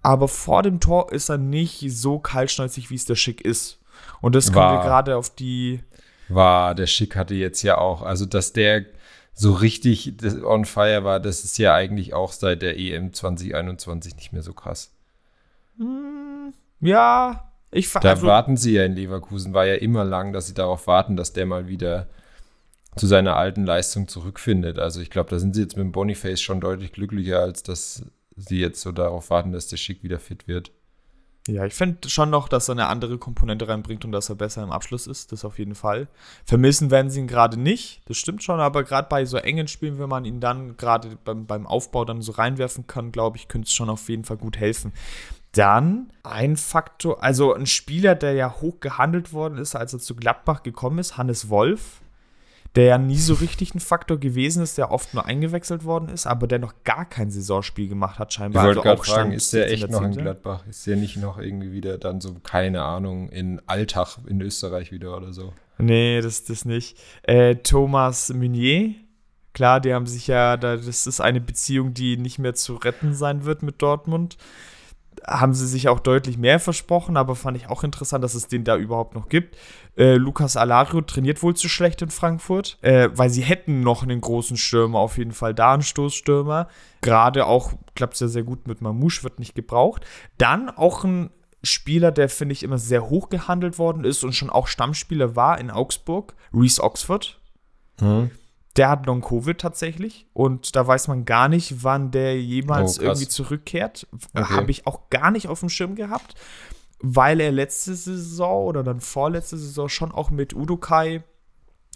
[0.02, 3.80] Aber vor dem Tor ist er nicht so kaltschnäuzig, wie es der Schick ist.
[4.22, 5.82] Und das kommt wir gerade auf die
[6.30, 8.86] war, der Schick hatte jetzt ja auch, also dass der
[9.34, 14.34] so richtig on fire war, das ist ja eigentlich auch seit der EM 2021 nicht
[14.34, 14.92] mehr so krass.
[15.78, 20.48] Hm, ja, ich Da also, warten sie ja in Leverkusen, war ja immer lang, dass
[20.48, 22.08] sie darauf warten, dass der mal wieder
[22.96, 24.80] zu seiner alten Leistung zurückfindet.
[24.80, 28.04] Also ich glaube, da sind sie jetzt mit dem Boniface schon deutlich glücklicher, als dass
[28.36, 30.72] sie jetzt so darauf warten, dass der Schick wieder fit wird.
[31.48, 34.64] Ja, ich finde schon noch, dass er eine andere Komponente reinbringt und dass er besser
[34.64, 35.32] im Abschluss ist.
[35.32, 36.10] Das auf jeden Fall.
[36.46, 38.02] Vermissen werden sie ihn gerade nicht.
[38.06, 41.46] Das stimmt schon, aber gerade bei so engen Spielen, wenn man ihn dann gerade beim,
[41.46, 44.58] beim Aufbau dann so reinwerfen kann, glaube ich, könnte es schon auf jeden Fall gut
[44.58, 44.92] helfen.
[45.58, 50.15] Dann ein Faktor, also ein Spieler, der ja hoch gehandelt worden ist, als er zu
[50.15, 52.02] Gladbach gekommen ist, Hannes Wolf
[52.78, 56.28] der ja nie so richtig ein Faktor gewesen ist, der oft nur eingewechselt worden ist,
[56.28, 58.63] aber der noch gar kein Saisonspiel gemacht hat, scheinbar.
[58.63, 60.63] Ich wollte also gerade fragen, ist der echt noch in Gladbach?
[60.70, 65.17] Ist der nicht noch irgendwie wieder dann so, keine Ahnung, in Alltag in Österreich wieder
[65.17, 65.54] oder so?
[65.80, 67.00] Nee, das, das nicht.
[67.24, 68.93] Äh, Thomas Meunier,
[69.54, 73.46] klar, die haben sich ja, das ist eine Beziehung, die nicht mehr zu retten sein
[73.46, 74.38] wird mit Dortmund
[75.26, 78.64] haben sie sich auch deutlich mehr versprochen, aber fand ich auch interessant, dass es den
[78.64, 79.56] da überhaupt noch gibt.
[79.98, 84.22] Äh, Lukas Alario trainiert wohl zu schlecht in Frankfurt, äh, weil sie hätten noch einen
[84.22, 86.68] großen Stürmer, auf jeden Fall da einen Stoßstürmer.
[87.02, 90.06] Gerade auch klappt es ja sehr gut mit Mamouche, wird nicht gebraucht.
[90.38, 91.30] Dann auch ein
[91.64, 95.60] Spieler, der finde ich immer sehr hoch gehandelt worden ist und schon auch Stammspieler war
[95.60, 97.40] in Augsburg, Reese Oxford.
[98.00, 98.32] Mhm.
[98.78, 103.28] Der hat Long-Covid tatsächlich und da weiß man gar nicht, wann der jemals oh, irgendwie
[103.28, 104.08] zurückkehrt.
[104.34, 104.44] Okay.
[104.54, 106.36] Habe ich auch gar nicht auf dem Schirm gehabt,
[107.00, 111.24] weil er letzte Saison oder dann vorletzte Saison schon auch mit Udokai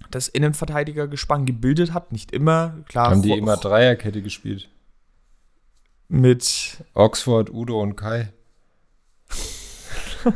[0.10, 2.12] das Innenverteidigergespann gebildet hat.
[2.12, 3.12] Nicht immer, klar.
[3.12, 4.70] Haben die immer Dreierkette gespielt?
[6.08, 8.34] Mit Oxford, Udo und Kai.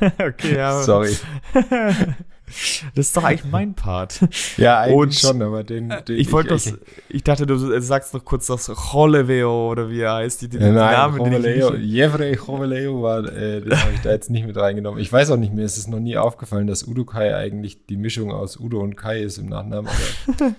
[0.00, 0.82] okay, ja.
[0.84, 1.16] Sorry.
[2.94, 4.20] Das ist doch eigentlich mein Part.
[4.56, 5.92] Ja, eigentlich und, schon, aber den.
[6.06, 6.74] den ich wollte das.
[7.08, 10.42] Ich dachte, du sagst noch kurz das Choleveo oder wie er heißt.
[10.42, 11.74] Die, die, Nein, Namen, Choveleo.
[11.74, 15.00] Jevre Choveleo war, äh, den habe ich da jetzt nicht mit reingenommen.
[15.00, 18.32] Ich weiß auch nicht, ist es noch nie aufgefallen, dass Udo Kai eigentlich die Mischung
[18.32, 19.90] aus Udo und Kai ist im Nachnamen.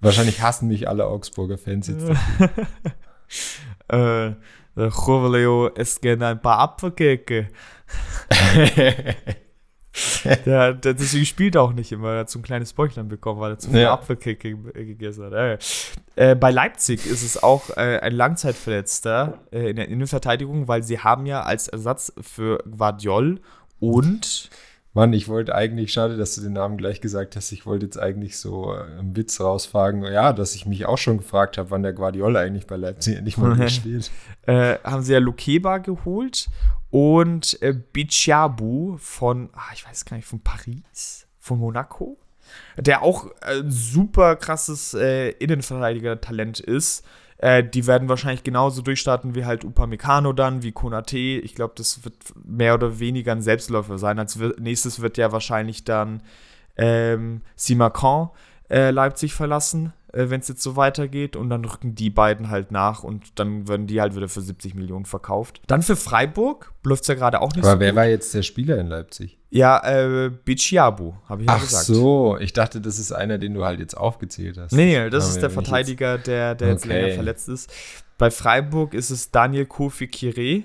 [0.00, 2.10] wahrscheinlich hassen mich alle Augsburger Fans jetzt.
[3.88, 4.32] äh,
[4.90, 7.48] Choveleo isst gerne ein paar Apfelkeke.
[10.46, 12.12] der, der, deswegen spielt er auch nicht immer.
[12.12, 13.92] Er hat so ein kleines Bäuchlein bekommen, weil er zu viel ja.
[13.92, 15.32] Apfelkick gegessen hat.
[15.32, 15.58] Äh.
[16.16, 21.00] Äh, bei Leipzig ist es auch äh, ein Langzeitverletzter äh, in der Innenverteidigung, weil sie
[21.00, 23.40] haben ja als Ersatz für Guardiol
[23.80, 24.50] und
[24.96, 27.98] Mann, ich wollte eigentlich, schade, dass du den Namen gleich gesagt hast, ich wollte jetzt
[27.98, 31.82] eigentlich so äh, einen Witz rausfragen, ja, dass ich mich auch schon gefragt habe, wann
[31.82, 34.10] der Guardiola eigentlich bei Leipzig endlich mal spielt.
[34.46, 36.48] äh, haben sie ja Lukeba geholt
[36.90, 42.16] und äh, Bichabu von, ach, ich weiß gar nicht, von Paris, von Monaco,
[42.76, 47.04] der auch äh, super krasses äh, Innenverteidiger-Talent ist.
[47.38, 51.18] Äh, die werden wahrscheinlich genauso durchstarten wie halt Upamecano dann, wie Konate.
[51.18, 54.18] Ich glaube, das wird mehr oder weniger ein Selbstläufer sein.
[54.18, 56.22] Als nächstes wird ja wahrscheinlich dann
[56.76, 58.30] ähm, Simacan
[58.70, 59.92] äh, Leipzig verlassen.
[60.16, 61.36] Äh, wenn es jetzt so weitergeht.
[61.36, 64.74] Und dann rücken die beiden halt nach und dann werden die halt wieder für 70
[64.74, 65.60] Millionen verkauft.
[65.66, 67.96] Dann für Freiburg läuft es ja gerade auch nicht Aber so wer gut.
[67.96, 69.38] war jetzt der Spieler in Leipzig?
[69.50, 71.84] Ja, äh, Bicciabu, habe ich ja Ach gesagt.
[71.86, 74.72] so, ich dachte, das ist einer, den du halt jetzt aufgezählt hast.
[74.72, 77.00] Nee, nee, das ist der Verteidiger, der, der jetzt Okay.
[77.00, 77.72] länger verletzt ist.
[78.18, 80.64] Bei Freiburug ist es Daniel Kofi Kire,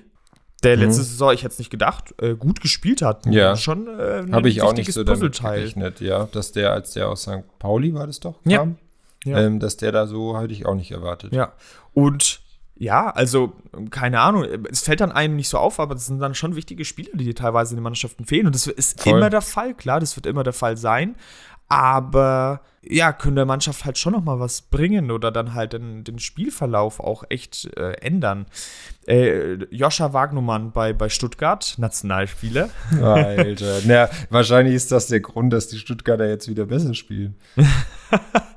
[0.63, 0.83] der Mhm.
[0.83, 3.25] letzte Saison, ich hätte es nicht gedacht, äh, gut gespielt hat.
[3.27, 3.55] Ja.
[3.55, 7.09] Schon äh, ein Habe ich auch nicht so damit gerechnet, ja, dass der, als der
[7.09, 7.43] aus St.
[7.59, 8.67] Pauli war das doch, kam, Ja.
[9.25, 11.33] Ähm, dass der da so hatte ich auch nicht erwartet.
[11.33, 11.53] Ja.
[11.93, 12.41] Und
[12.81, 13.53] ja, also,
[13.91, 16.83] keine Ahnung, es fällt dann einem nicht so auf, aber das sind dann schon wichtige
[16.83, 18.47] Spieler, die dir teilweise in den Mannschaften fehlen.
[18.47, 19.19] Und das ist Voll.
[19.19, 21.15] immer der Fall, klar, das wird immer der Fall sein.
[21.67, 26.03] Aber ja, können der Mannschaft halt schon noch mal was bringen oder dann halt den,
[26.03, 28.47] den Spielverlauf auch echt äh, ändern.
[29.05, 32.69] Äh, Joscha Wagnumann bei, bei Stuttgart, Nationalspieler.
[33.01, 33.81] Alter.
[33.85, 37.35] Na, wahrscheinlich ist das der Grund, dass die Stuttgarter jetzt wieder besser spielen.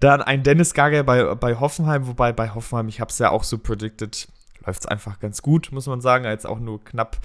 [0.00, 3.44] Dann ein Dennis Gager bei, bei Hoffenheim, wobei bei Hoffenheim, ich habe es ja auch
[3.44, 4.28] so predicted,
[4.64, 6.24] läuft es einfach ganz gut, muss man sagen.
[6.24, 7.18] Jetzt auch nur knapp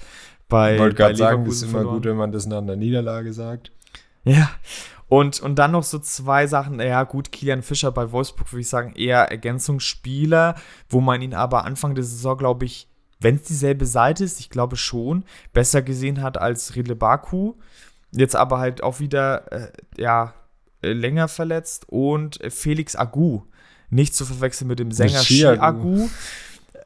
[0.48, 0.74] bei.
[0.74, 1.94] Ich wollte gerade sagen, es ist immer verloren.
[1.96, 3.72] gut, wenn man das nach einer Niederlage sagt.
[4.24, 4.50] Ja.
[5.08, 6.80] Und, und dann noch so zwei Sachen.
[6.80, 10.54] Ja, gut, Kilian Fischer bei Wolfsburg würde ich sagen, eher Ergänzungsspieler,
[10.88, 12.88] wo man ihn aber Anfang der Saison, glaube ich,
[13.20, 17.54] wenn es dieselbe Seite ist, ich glaube schon, besser gesehen hat als Ridle Baku.
[18.10, 20.34] Jetzt aber halt auch wieder, äh, ja,
[20.82, 21.88] länger verletzt.
[21.88, 23.42] Und äh, Felix Agu.
[23.90, 26.08] Nicht zu verwechseln mit dem Sänger Ski-Agu.
[26.08, 26.08] Ski-Agu,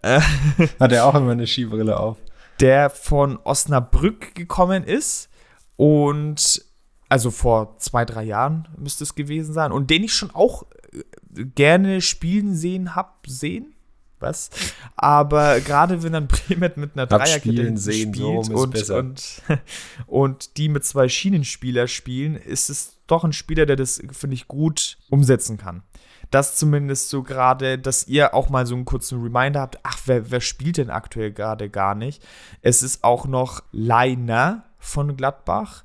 [0.81, 2.19] Hat er auch immer eine Skibrille auf.
[2.61, 5.29] der von Osnabrück gekommen ist
[5.77, 6.65] und
[7.09, 11.45] also vor zwei, drei Jahren müsste es gewesen sein und den ich schon auch äh,
[11.45, 13.73] gerne spielen sehen hab sehen.
[14.19, 14.49] Was?
[14.97, 19.43] Aber gerade wenn dann Bremen mit einer Dreierkette so spielt ist und, und,
[20.07, 24.49] und die mit zwei Schienenspieler spielen, ist es doch ein Spieler, der das, finde ich,
[24.49, 25.83] gut umsetzen kann.
[26.31, 30.31] Das zumindest so gerade, dass ihr auch mal so einen kurzen Reminder habt, ach, wer,
[30.31, 32.25] wer spielt denn aktuell gerade gar nicht?
[32.63, 35.85] Es ist auch noch Leiner von Gladbach.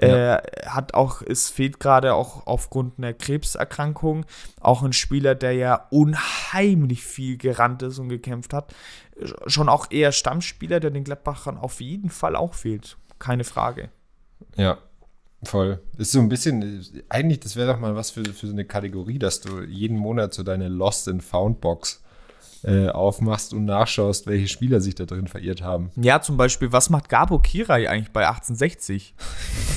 [0.00, 0.36] Ja.
[0.36, 4.24] Äh, hat auch, es fehlt gerade auch aufgrund einer Krebserkrankung
[4.60, 8.74] auch ein Spieler, der ja unheimlich viel gerannt ist und gekämpft hat.
[9.46, 12.96] Schon auch eher Stammspieler, der den Gladbachern auf jeden Fall auch fehlt.
[13.20, 13.90] Keine Frage.
[14.56, 14.78] Ja,
[15.44, 15.80] voll.
[15.98, 19.18] Ist so ein bisschen, eigentlich, das wäre doch mal was für, für so eine Kategorie,
[19.18, 22.02] dass du jeden Monat so deine Lost and Found Box
[22.64, 25.90] äh, aufmachst und nachschaust, welche Spieler sich da drin verirrt haben.
[25.96, 29.14] Ja, zum Beispiel, was macht Gabo Kirai eigentlich bei 1860?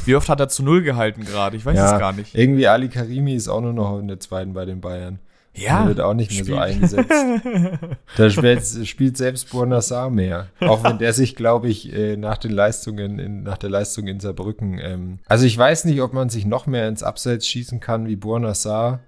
[0.06, 1.58] Wie oft hat er zu Null gehalten gerade?
[1.58, 2.36] Ich weiß es gar nicht.
[2.36, 5.20] Irgendwie Ali Karimi ist auch nur noch in der zweiten bei den Bayern.
[5.58, 7.12] Ja, Der wird auch nicht mehr so spielt- eingesetzt.
[8.18, 10.50] da spielt, spielt selbst Buonassar mehr.
[10.60, 14.20] Auch wenn der sich, glaube ich, äh, nach den Leistungen, in, nach der Leistung in
[14.20, 18.06] Saarbrücken, ähm, also ich weiß nicht, ob man sich noch mehr ins Abseits schießen kann
[18.08, 19.00] wie Buonassar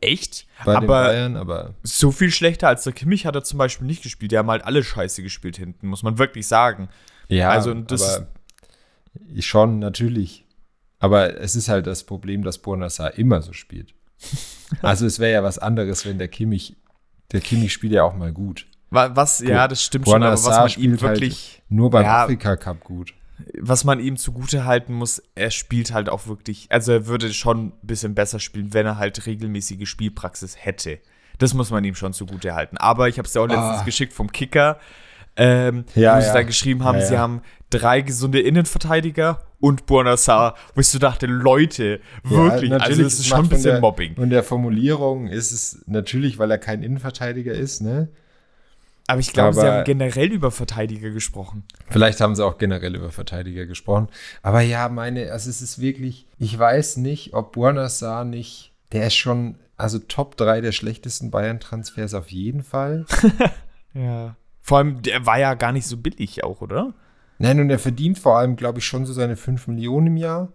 [0.00, 0.46] Echt?
[0.64, 3.86] bei den Aber Bayern, aber so viel schlechter als der Kimmich hat er zum Beispiel
[3.86, 4.30] nicht gespielt.
[4.30, 6.88] Die haben halt alle scheiße gespielt hinten, muss man wirklich sagen.
[7.28, 8.28] ja, Also, das- aber
[9.34, 10.44] ich schon, natürlich.
[11.00, 13.94] Aber es ist halt das Problem, dass Buonassar immer so spielt.
[14.82, 16.76] Also es wäre ja was anderes, wenn der Kimmich,
[17.32, 18.66] der Kimmich spielt ja auch mal gut.
[18.90, 22.04] Wa- Was, ja, das stimmt schon, aber was Buonassar man ihm halt wirklich, Nur beim
[22.04, 22.24] Ja.
[22.24, 23.14] Afrika Cup gut.
[23.58, 27.68] was man ihm zugute halten muss, er spielt halt auch wirklich, also er würde schon
[27.68, 30.98] ein bisschen besser spielen, wenn er halt regelmäßige Spielpraxis hätte.
[31.38, 32.76] Das muss man ihm schon zugute halten.
[32.78, 33.84] Aber ich habe es ja auch letztens Ah.
[33.84, 34.78] geschickt vom Kicker,
[35.36, 36.32] ähm, Ja, wo sie ja.
[36.34, 41.26] da geschrieben haben, Ja, sie haben drei gesunde Innenverteidiger und Buonassar, wo ich so dachte,
[41.26, 44.14] Leute, wirklich, also das ist schon ein bisschen der, Mobbing.
[44.16, 48.08] Und der Formulierung ist es natürlich, weil er kein Innenverteidiger ist, ne?
[49.10, 51.64] Aber ich glaube, sie haben generell über Verteidiger gesprochen.
[51.88, 54.08] Vielleicht haben sie auch generell über Verteidiger gesprochen.
[54.42, 59.16] Aber ja, meine, also es ist wirklich, ich weiß nicht, ob Buonassar nicht, der ist
[59.16, 63.06] schon, also Top 3 der schlechtesten Bayern-Transfers auf jeden Fall.
[63.94, 64.36] Ja.
[64.60, 66.94] Vor allem, der war ja gar nicht so billig auch, oder?
[67.38, 70.52] Nein, und er verdient vor allem, glaube ich, schon so seine 5 Millionen im Jahr.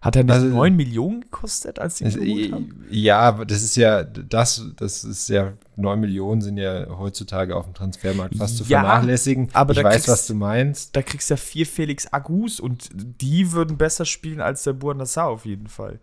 [0.00, 2.84] Hat er nicht Also- 9 Millionen gekostet, als sie ihn Also, geholt haben?
[2.90, 7.64] ja, aber das ist ja, das, das ist ja, 9 Millionen sind ja heutzutage auf
[7.64, 9.48] dem Transfermarkt fast zu Ja, vernachlässigen.
[9.54, 10.94] aber ich da weiß, kriegst- was du meinst.
[10.94, 15.28] Da kriegst du ja vier Felix Agus und die würden besser spielen als der Buonassar
[15.28, 16.00] auf jeden Fall.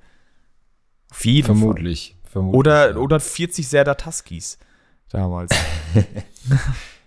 [1.12, 2.16] Auf jeden Vermutlich.
[2.24, 2.32] Fall.
[2.32, 2.96] vermutlich Oder, ja.
[2.98, 4.58] oder 40 Serdar Taskis
[5.10, 5.52] damals.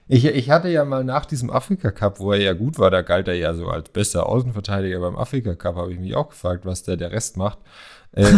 [0.06, 3.26] Ich, ich hatte ja mal nach diesem Afrika-Cup, wo er ja gut war, da galt
[3.26, 6.96] er ja so als bester Außenverteidiger beim Afrika-Cup, habe ich mich auch gefragt, was der
[6.96, 7.58] der Rest macht.
[8.12, 8.30] Äh,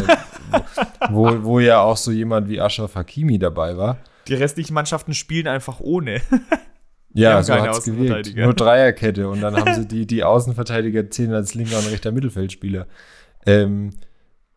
[1.10, 3.98] wo, wo ja auch so jemand wie Ashraf Hakimi dabei war.
[4.28, 6.20] Die restlichen Mannschaften spielen einfach ohne.
[7.18, 8.36] Ja, so hat es gewirkt.
[8.36, 12.86] Nur Dreierkette und dann haben sie die, die Außenverteidiger zählen als linker und rechter Mittelfeldspieler.
[13.46, 13.92] Ähm,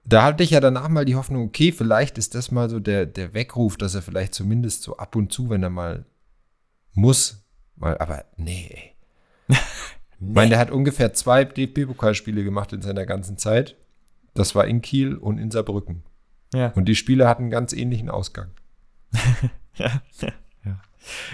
[0.04, 3.06] da hatte ich ja danach mal die Hoffnung, okay, vielleicht ist das mal so der,
[3.06, 6.04] der Weckruf, dass er vielleicht zumindest so ab und zu, wenn er mal
[7.00, 7.44] muss,
[7.80, 8.94] aber nee.
[9.48, 9.56] nee.
[9.58, 13.76] Ich meine, der hat ungefähr zwei DFB-Pokalspiele gemacht in seiner ganzen Zeit.
[14.34, 16.04] Das war in Kiel und in Saarbrücken.
[16.54, 16.72] Ja.
[16.76, 18.52] Und die Spiele hatten einen ganz ähnlichen Ausgang.
[19.76, 20.34] ja, ja.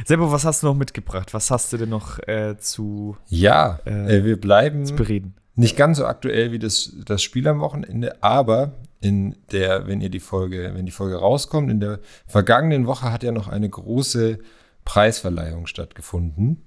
[0.05, 1.33] Seppo, was hast du noch mitgebracht?
[1.33, 5.35] Was hast du denn noch äh, zu, Ja, Äh, äh, wir bleiben zu bereden?
[5.55, 10.09] nicht ganz so aktuell wie das, das Spiel am Wochenende, aber in der, wenn ihr
[10.09, 14.39] die Folge, wenn die Folge rauskommt, in der vergangenen Woche hat ja noch eine große
[14.85, 16.61] Preisverleihung stattgefunden.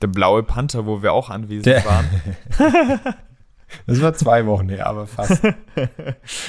[0.00, 2.06] Der blaue Panther, wo wir auch anwesend Der- waren.
[3.86, 5.40] Das war zwei Wochen her, aber fast.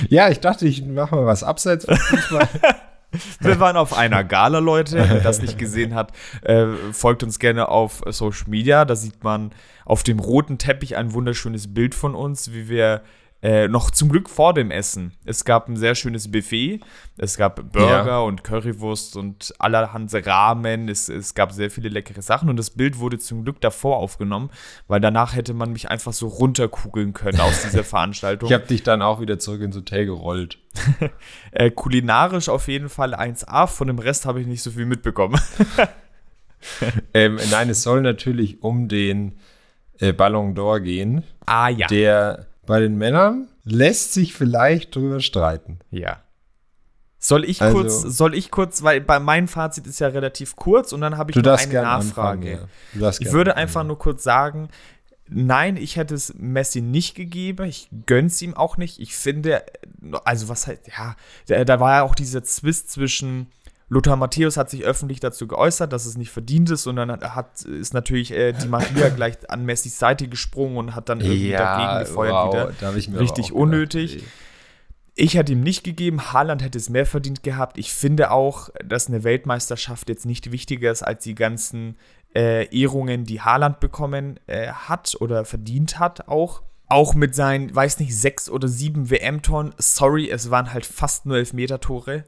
[0.09, 2.49] ja, ich dachte, ich mache mal was abseits Fußball.
[3.39, 4.97] Wir waren auf einer Gala, Leute.
[5.07, 8.83] Wer das nicht gesehen hat, äh, folgt uns gerne auf Social Media.
[8.83, 9.51] Da sieht man
[9.85, 13.03] auf dem roten Teppich ein wunderschönes Bild von uns, wie wir
[13.43, 15.11] äh, noch zum Glück vor dem Essen.
[15.25, 16.79] Es gab ein sehr schönes Buffet.
[17.17, 18.19] Es gab Burger Ja.
[18.19, 20.87] und Currywurst und allerhand Ramen.
[20.87, 24.49] Es, es gab sehr viele leckere Sachen und das Bild wurde zum Glück davor aufgenommen,
[24.87, 28.47] weil danach hätte man mich einfach so runterkugeln können aus dieser Veranstaltung.
[28.47, 30.57] Ich habe dich dann auch wieder zurück ins Hotel gerollt.
[31.51, 35.39] Äh, kulinarisch auf jeden Fall 1A, von dem Rest habe ich nicht so viel mitbekommen.
[37.13, 39.37] Ähm, nein, es soll natürlich um den
[39.99, 41.23] äh, Ballon d'Or gehen.
[41.45, 41.87] Ah ja.
[41.87, 45.79] Der bei den Männern lässt sich vielleicht drüber streiten.
[45.91, 46.21] ja.
[47.25, 50.91] Soll ich Also- kurz, soll ich kurz, weil bei meinem Fazit ist ja relativ kurz
[50.91, 52.51] und dann habe ich noch eine Nachfrage.
[52.51, 52.69] anfangen.
[52.99, 53.09] Ja.
[53.17, 53.57] Ich würde anfangen.
[53.63, 54.67] einfach nur kurz sagen,
[55.29, 57.63] nein, ich hätte es Messi nicht gegeben.
[57.65, 58.99] Ich gönn's ihm auch nicht.
[58.99, 59.63] Ich finde,
[60.25, 61.15] also was halt, ja,
[61.47, 63.47] da, da war ja auch dieser Zwist zwischen
[63.89, 67.61] Lothar Matthäus hat sich öffentlich dazu geäußert, dass es nicht verdient ist und dann hat,
[67.63, 71.99] ist natürlich äh, die Maria gleich an Messis Seite gesprungen und hat dann irgendwie dagegen
[72.07, 72.71] gefeuert wieder.
[72.79, 74.13] da ich mir Richtig auch unnötig.
[74.15, 74.31] gedacht,
[75.15, 77.77] Ich hätte ihm nicht gegeben, Haaland hätte es mehr verdient gehabt.
[77.77, 81.97] Ich finde auch, dass eine Weltmeisterschaft jetzt nicht wichtiger ist als die ganzen
[82.35, 86.63] äh, Ehrungen, die Haaland bekommen äh, hat oder verdient hat auch.
[86.87, 89.73] Auch mit seinen, weiß nicht, sechs oder sieben WM-Toren.
[89.77, 92.23] Sorry, es waren halt fast nur Elfmeter-Tore,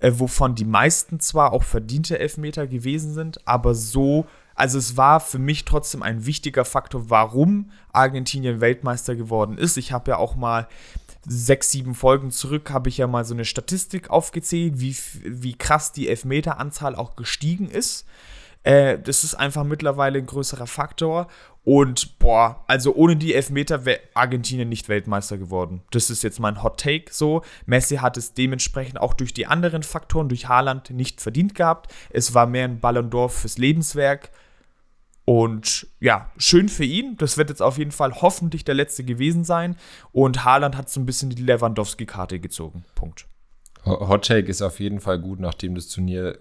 [0.00, 5.20] äh, wovon die meisten zwar auch verdiente Elfmeter gewesen sind, aber so, also es war
[5.20, 9.76] für mich trotzdem ein wichtiger Faktor, warum Argentinien Weltmeister geworden ist.
[9.76, 10.68] Ich habe ja auch mal
[11.28, 15.92] sechs, sieben Folgen zurück habe ich ja mal so eine Statistik aufgezählt, wie, wie krass
[15.92, 18.06] die Elfmeteranzahl auch gestiegen ist.
[18.66, 21.28] Äh, das ist einfach mittlerweile ein größerer Faktor.
[21.62, 25.82] Und boah, also ohne die Elfmeter wäre Argentinien nicht Weltmeister geworden.
[25.92, 27.42] Das ist jetzt mein Hot Take so.
[27.66, 31.92] Messi hat es dementsprechend auch durch die anderen Faktoren, durch Haaland nicht verdient gehabt.
[32.10, 34.30] Es war mehr ein Ballon d'Or fürs Lebenswerk.
[35.24, 37.16] Und ja, schön für ihn.
[37.18, 39.76] Das wird jetzt auf jeden Fall hoffentlich der letzte gewesen sein.
[40.12, 42.84] Und Haaland hat so ein bisschen die Lewandowski-Karte gezogen.
[42.96, 43.26] Punkt.
[43.84, 46.38] Ho- Hot Take ist auf jeden Fall gut, nachdem das Turnier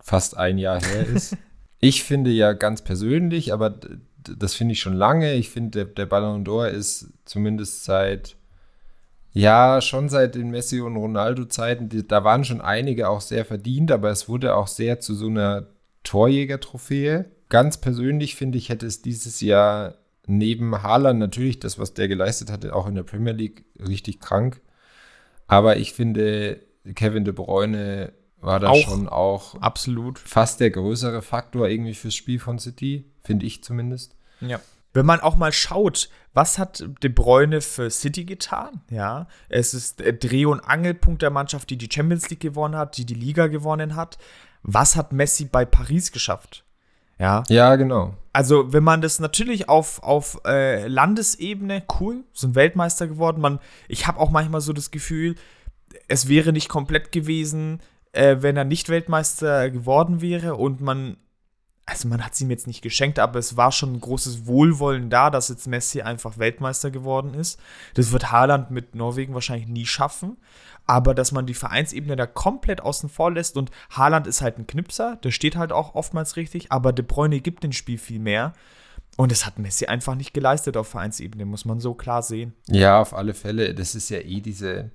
[0.00, 1.36] fast ein Jahr her ist.
[1.84, 3.78] ich finde ja ganz persönlich, aber
[4.16, 5.34] das finde ich schon lange.
[5.34, 8.36] Ich finde, der, der Ballon d'Or ist zumindest seit,
[9.32, 14.10] ja, schon seit den Messi- und Ronaldo-Zeiten, da waren schon einige auch sehr verdient, aber
[14.10, 15.66] es wurde auch sehr zu so einer
[16.04, 17.26] Torjäger-Trophäe.
[17.50, 22.50] Ganz persönlich finde ich, hätte es dieses Jahr neben Haaland natürlich das, was der geleistet
[22.50, 24.62] hatte, auch in der Premier League richtig krank.
[25.48, 26.60] Aber ich finde,
[26.94, 28.14] Kevin De Bruyne
[28.44, 30.18] war da schon auch Absolut.
[30.18, 34.16] fast der größere Faktor irgendwie fürs Spiel von City, finde ich zumindest.
[34.40, 34.60] Ja.
[34.92, 38.82] Wenn man auch mal schaut, was hat De Bruyne für City getan?
[38.90, 43.04] Ja, es ist Dreh- und Angelpunkt der Mannschaft, die die Champions League gewonnen hat, die
[43.04, 44.18] die Liga gewonnen hat.
[44.62, 46.64] Was hat Messi bei Paris geschafft?
[47.18, 48.14] Ja, Ja, genau.
[48.32, 53.40] also wenn man das natürlich auf, auf äh, Landesebene, cool, sind Weltmeister geworden.
[53.40, 55.36] Man, ich habe auch manchmal so das Gefühl,
[56.08, 57.80] es wäre nicht komplett gewesen,
[58.14, 61.16] äh, wenn er nicht Weltmeister geworden wäre und man,
[61.86, 65.10] also man hat es ihm jetzt nicht geschenkt, aber es war schon ein großes Wohlwollen
[65.10, 67.60] da, dass jetzt Messi einfach Weltmeister geworden ist.
[67.94, 70.36] Das wird Haaland mit Norwegen wahrscheinlich nie schaffen.
[70.86, 74.66] Aber dass man die Vereinsebene da komplett außen vor lässt und Haaland ist halt ein
[74.66, 78.52] Knipser, der steht halt auch oftmals richtig, aber De Bruyne gibt dem Spiel viel mehr.
[79.16, 82.52] Und das hat Messi einfach nicht geleistet auf Vereinsebene, muss man so klar sehen.
[82.68, 83.74] Ja, auf alle Fälle.
[83.74, 84.90] Das ist ja eh diese,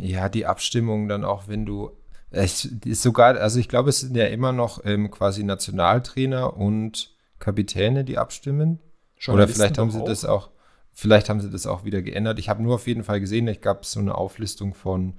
[0.00, 1.90] ja, die Abstimmung dann auch, wenn du,
[2.30, 7.14] es ist sogar, also ich glaube, es sind ja immer noch ähm, quasi Nationaltrainer und
[7.38, 8.80] Kapitäne, die abstimmen.
[9.26, 10.04] Oder vielleicht haben sie auch.
[10.04, 10.50] das auch,
[10.92, 12.38] vielleicht haben sie das auch wieder geändert.
[12.38, 15.14] Ich habe nur auf jeden Fall gesehen, ich gab so eine Auflistung von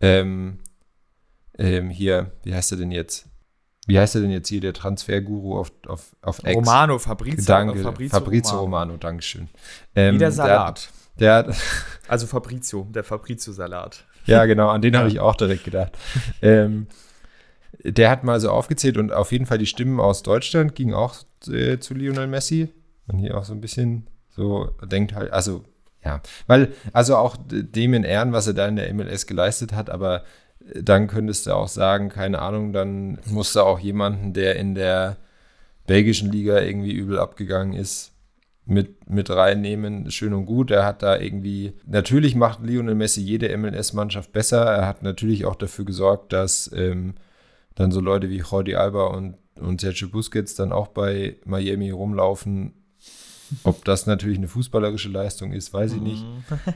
[0.00, 0.58] ähm,
[1.58, 3.26] ähm, hier, wie heißt er denn jetzt?
[3.86, 6.54] Wie heißt er denn jetzt hier, der Transferguru auf, auf, auf X?
[6.54, 8.96] Romano, Fabrizio, Danke, oder Fabrizio, Romano.
[8.98, 9.48] Dankeschön.
[9.94, 10.90] Ähm, Wieder der- Salat.
[11.18, 11.56] Der hat,
[12.06, 14.04] Also Fabrizio, der Fabrizio-Salat.
[14.28, 15.92] Ja, genau, an den habe ich auch direkt gedacht.
[16.42, 16.86] Ähm,
[17.82, 21.16] der hat mal so aufgezählt und auf jeden Fall die Stimmen aus Deutschland gingen auch
[21.48, 22.68] äh, zu Lionel Messi.
[23.06, 25.64] Und hier auch so ein bisschen so denkt halt, also
[26.04, 29.90] ja, weil, also auch dem in Ehren, was er da in der MLS geleistet hat,
[29.90, 30.22] aber
[30.72, 34.74] äh, dann könntest du auch sagen, keine Ahnung, dann musst du auch jemanden, der in
[34.74, 35.16] der
[35.86, 38.12] belgischen Liga irgendwie übel abgegangen ist,
[38.68, 40.10] mit, mit reinnehmen.
[40.10, 40.70] Schön und gut.
[40.70, 44.62] Er hat da irgendwie, natürlich macht Lionel Messi jede MLS-Mannschaft besser.
[44.62, 47.14] Er hat natürlich auch dafür gesorgt, dass ähm,
[47.74, 52.74] dann so Leute wie Jordi Alba und, und Sergio Busquets dann auch bei Miami rumlaufen.
[53.64, 56.24] Ob das natürlich eine fußballerische Leistung ist, weiß ich nicht.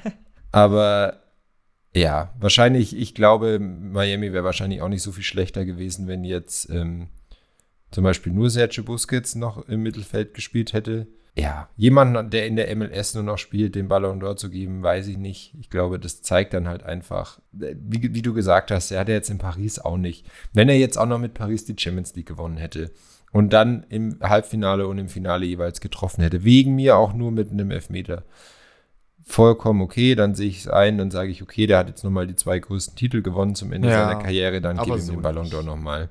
[0.52, 1.20] Aber
[1.94, 6.70] ja, wahrscheinlich, ich glaube, Miami wäre wahrscheinlich auch nicht so viel schlechter gewesen, wenn jetzt
[6.70, 7.08] ähm,
[7.90, 11.06] zum Beispiel nur Sergio Busquets noch im Mittelfeld gespielt hätte.
[11.34, 15.06] Ja, jemanden, der in der MLS nur noch spielt, den Ballon d'Or zu geben, weiß
[15.06, 15.54] ich nicht.
[15.58, 19.14] Ich glaube, das zeigt dann halt einfach, wie, wie du gesagt hast, er hat ja
[19.14, 20.26] jetzt in Paris auch nicht.
[20.52, 22.90] Wenn er jetzt auch noch mit Paris die Champions League gewonnen hätte
[23.32, 27.50] und dann im Halbfinale und im Finale jeweils getroffen hätte, wegen mir auch nur mit
[27.50, 28.24] einem Elfmeter,
[29.24, 32.26] vollkommen okay, dann sehe ich es ein, dann sage ich, okay, der hat jetzt nochmal
[32.26, 35.12] die zwei größten Titel gewonnen zum Ende Ja, seiner Karriere, dann aber gib ihm so
[35.12, 36.10] den Ballon d'Or nochmal.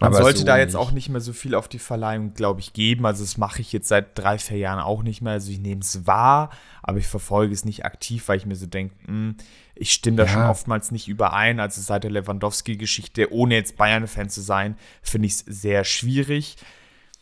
[0.00, 0.80] Man Aber sollte so da jetzt nicht.
[0.80, 3.06] auch nicht mehr so viel auf die Verleihung, glaube ich, geben.
[3.06, 5.32] Also das mache ich jetzt seit drei, vier Jahren auch nicht mehr.
[5.32, 6.50] Also ich nehme es wahr,
[6.82, 9.36] aber ich verfolge es nicht aktiv, weil ich mir so denke, hm,
[9.74, 10.28] ich stimme da Ja.
[10.28, 11.60] schon oftmals nicht überein.
[11.60, 16.56] Also seit der Lewandowski-Geschichte, ohne jetzt Bayern-Fan zu sein, finde ich es sehr schwierig.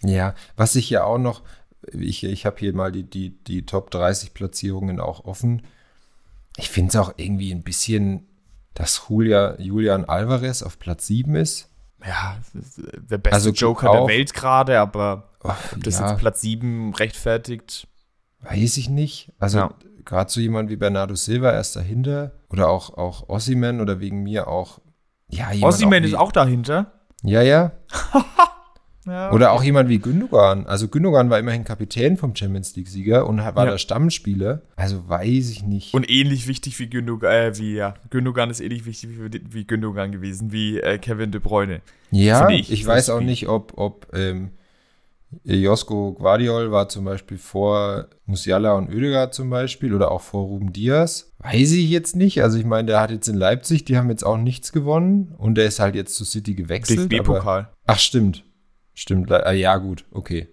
[0.03, 1.42] Ja, was ich ja auch noch,
[1.92, 5.62] ich, ich habe hier mal die, die, die Top 30 Platzierungen auch offen.
[6.57, 8.26] Ich finde es auch irgendwie ein bisschen,
[8.74, 11.70] dass Julia, Julian Alvarez auf Platz 7 ist.
[12.07, 12.80] Ja, ist
[13.11, 17.86] der beste Also Joker der Welt gerade, aber ob das ja, jetzt Platz 7 rechtfertigt,
[18.40, 19.32] weiß ich nicht.
[19.38, 19.70] Also Ja.
[20.05, 24.48] gerade so jemand wie Bernardo Silva erst dahinter oder auch, auch Ossiman oder wegen mir
[24.48, 24.80] auch.
[25.28, 26.92] Ja, Ossiman ist auch dahinter.
[27.22, 27.72] Ja, ja.
[29.07, 30.66] Ja, Oder auch jemand wie Gündogan.
[30.66, 33.72] Also Gündogan war immerhin Kapitän vom Champions League-Sieger und war Ja.
[33.72, 34.62] der Stammspieler.
[34.76, 35.92] Also weiß ich nicht.
[35.92, 40.11] Und ähnlich wichtig wie Gündogan, äh, wie, ja, Gündogan ist ähnlich wichtig wie, wie Gündogan
[40.12, 41.82] gewesen, wie äh, Kevin De Bruyne.
[42.11, 44.50] ja, ich, ich, weiß auch nicht, ob, ob ähm,
[45.42, 50.72] Josko Guardiol war zum Beispiel vor Musiala und Oedegaard zum Beispiel oder auch vor Ruben
[50.72, 51.32] Diaz.
[51.40, 52.42] Weiß ich jetzt nicht.
[52.42, 55.57] Also ich meine, der hat jetzt in Leipzig, die haben jetzt auch nichts gewonnen und
[55.57, 57.00] der ist halt jetzt zu City gewechselt.
[57.00, 57.68] aber- DFB-Pokal.
[57.86, 58.44] Ach, stimmt.
[58.95, 59.30] Stimmt.
[59.30, 60.49] ah, Ja, gut, okay.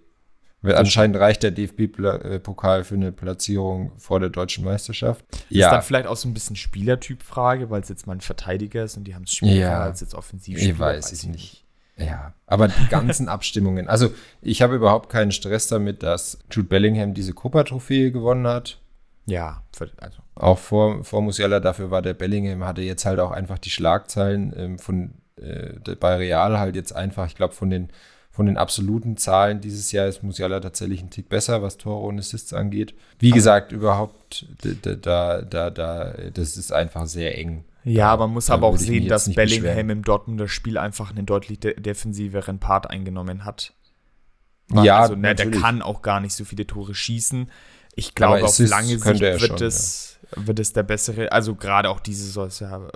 [0.64, 5.26] Weil anscheinend reicht der DFB-Pokal für eine Platzierung vor der deutschen Meisterschaft.
[5.32, 8.84] Ist Ja, dann vielleicht auch so ein bisschen Spielertyp-Frage, weil es jetzt mal ein Verteidiger
[8.84, 9.82] ist und die haben es schwieriger Ja.
[9.84, 10.60] als jetzt offensiv.
[10.60, 11.66] Ich weiß es nicht.
[11.98, 12.34] ja.
[12.46, 13.88] Aber die ganzen Abstimmungen.
[13.88, 14.12] Also,
[14.42, 18.78] ich habe überhaupt keinen Stress damit, dass Jude Bellingham diese Copa-Trophäe gewonnen hat.
[19.26, 19.64] Ja,
[19.98, 20.20] also.
[20.36, 24.54] Auch vor, vor Musiala, dafür war der Bellingham, hatte jetzt halt auch einfach die Schlagzeilen
[24.56, 27.90] ähm, von äh, bei Real halt jetzt einfach, ich glaube, von den,
[28.32, 32.18] von den absoluten Zahlen dieses Jahr ist Musiala tatsächlich ein Tick besser, was Tore und
[32.18, 32.96] Assists angeht.
[33.20, 37.66] Wie gesagt, überhaupt, da, da, da, da, das ist einfach sehr eng.
[37.84, 39.90] Ja, man muss aber auch sehen, dass Bellingham beschweren.
[39.90, 43.74] im Dortmunder Spiel einfach einen deutlich de defensiveren Part eingenommen hat.
[44.74, 47.50] Ja, also, ne, der kann auch gar nicht so viele Tore schießen.
[47.96, 52.00] Ich glaube, auf lange Sicht wird, schon, es, wird es der bessere, also gerade auch
[52.00, 52.90] diese Saison ist ja äh,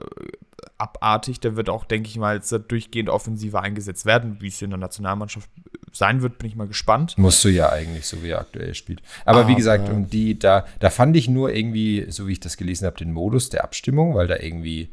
[0.78, 4.38] abartig, der wird auch, denke ich mal, jetzt durchgehend offensiver eingesetzt werden.
[4.40, 5.50] Wie es in der Nationalmannschaft
[5.92, 7.18] sein wird, bin ich mal gespannt.
[7.18, 9.02] Musst du ja eigentlich, so wie er aktuell spielt.
[9.26, 12.40] Aber, wie Aber- gesagt, um die, da, da fand ich nur irgendwie, so wie ich
[12.40, 14.90] das gelesen habe, den Modus der Abstimmung, weil da irgendwie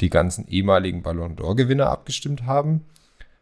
[0.00, 2.84] die ganzen ehemaligen Ballon d'Or-Gewinner abgestimmt haben.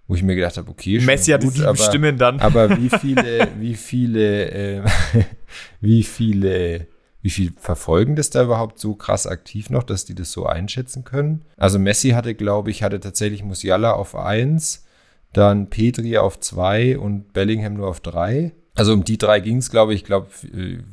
[0.07, 2.41] Wo ich mir gedacht habe, okay, Messi hatte gut, sieben aber, Stimmen dann.
[2.41, 4.83] aber wie viele, wie viele, äh,
[5.81, 6.89] wie viele,
[7.23, 11.05] wie viel verfolgen das da überhaupt so krass aktiv noch, dass die das so einschätzen
[11.05, 11.43] können?
[11.57, 14.85] Also Messi hatte, glaube ich, hatte tatsächlich Musiala auf 1,
[15.33, 18.53] dann Petri auf 2 und Bellingham nur auf 3.
[18.75, 20.01] Also um die drei ging es, glaube ich.
[20.01, 20.29] Ich glaube,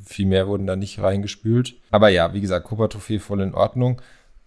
[0.06, 1.76] viel mehr wurden da nicht reingespült.
[1.92, 4.02] Aber ja, wie gesagt, Copa-Trophäe voll in Ordnung.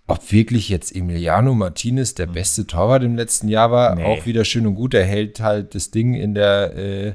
[0.08, 4.04] Ob wirklich jetzt Emiliano Martinez der beste Torwart im letzten Jahr war, Nee.
[4.04, 4.92] auch wieder schön und gut.
[4.92, 7.08] Er hält halt das Ding in der äh,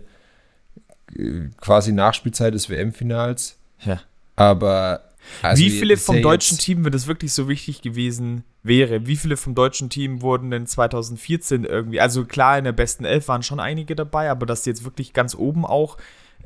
[1.16, 3.57] äh, quasi Nachspielzeit des WM-Finals.
[3.86, 3.99] Ja.
[4.36, 5.01] Aber
[5.41, 9.38] also wie viele vom deutschen Team, wenn das wirklich so wichtig gewesen wäre, wie viele
[9.38, 13.59] vom deutschen Team wurden denn 2014 irgendwie, also klar, in der besten Elf waren schon
[13.59, 15.97] einige dabei, aber dass die jetzt wirklich ganz oben auch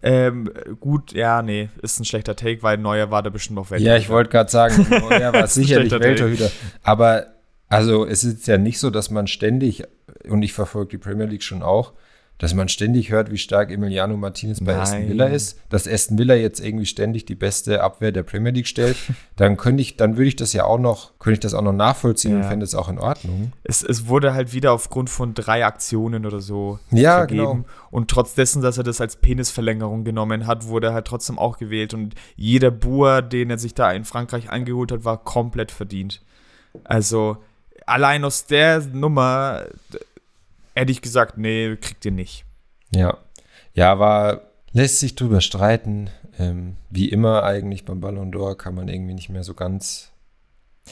[0.01, 3.97] ähm, gut, ja, nee, ist ein schlechter Take, weil Neuer war da bestimmt noch Ja,
[3.97, 6.49] ich wollte gerade sagen, Neuer war sicherlich Welttorhüter.
[6.83, 7.27] Aber
[7.67, 9.83] also es ist ja nicht so, dass man ständig,
[10.27, 11.93] und ich verfolge die Premier League schon auch,
[12.39, 14.81] dass man ständig hört, wie stark Emiliano Martinez bei Nein.
[14.81, 18.67] Aston Villa ist, dass Aston Villa jetzt irgendwie ständig die beste Abwehr der Premier League
[18.67, 18.95] stellt,
[19.35, 21.73] dann könnte ich, dann würde ich das ja auch noch, könnte ich das auch noch
[21.73, 22.47] nachvollziehen und Ja.
[22.47, 23.51] fände es auch in Ordnung.
[23.63, 27.39] Es, es wurde halt wieder aufgrund von drei Aktionen oder so Ja, vergeben.
[27.41, 27.65] genau.
[27.91, 31.57] Und trotz dessen, dass er das als Penisverlängerung genommen hat, wurde er halt trotzdem auch
[31.57, 31.93] gewählt.
[31.93, 36.21] Und jeder Boer, den er sich da in Frankreich eingeholt hat, war komplett verdient.
[36.85, 37.37] Also
[37.85, 39.63] allein aus der Nummer
[40.80, 42.45] hätte ich gesagt, nee, kriegt ihr nicht.
[42.93, 43.17] Ja.
[43.73, 46.09] Ja, war, lässt sich drüber streiten.
[46.38, 50.11] Ähm, wie immer eigentlich beim Ballon d'Or kann man irgendwie nicht mehr so ganz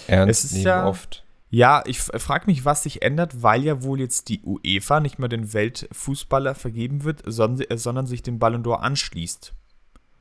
[0.08, 1.24] ernst nehmen ja- oft.
[1.50, 5.30] Ja, ich frage mich, was sich ändert, weil ja wohl jetzt die UEFA nicht mehr
[5.30, 9.54] den Weltfußballer vergeben wird, sondern, äh, sondern sich dem Ballon d'Or anschließt.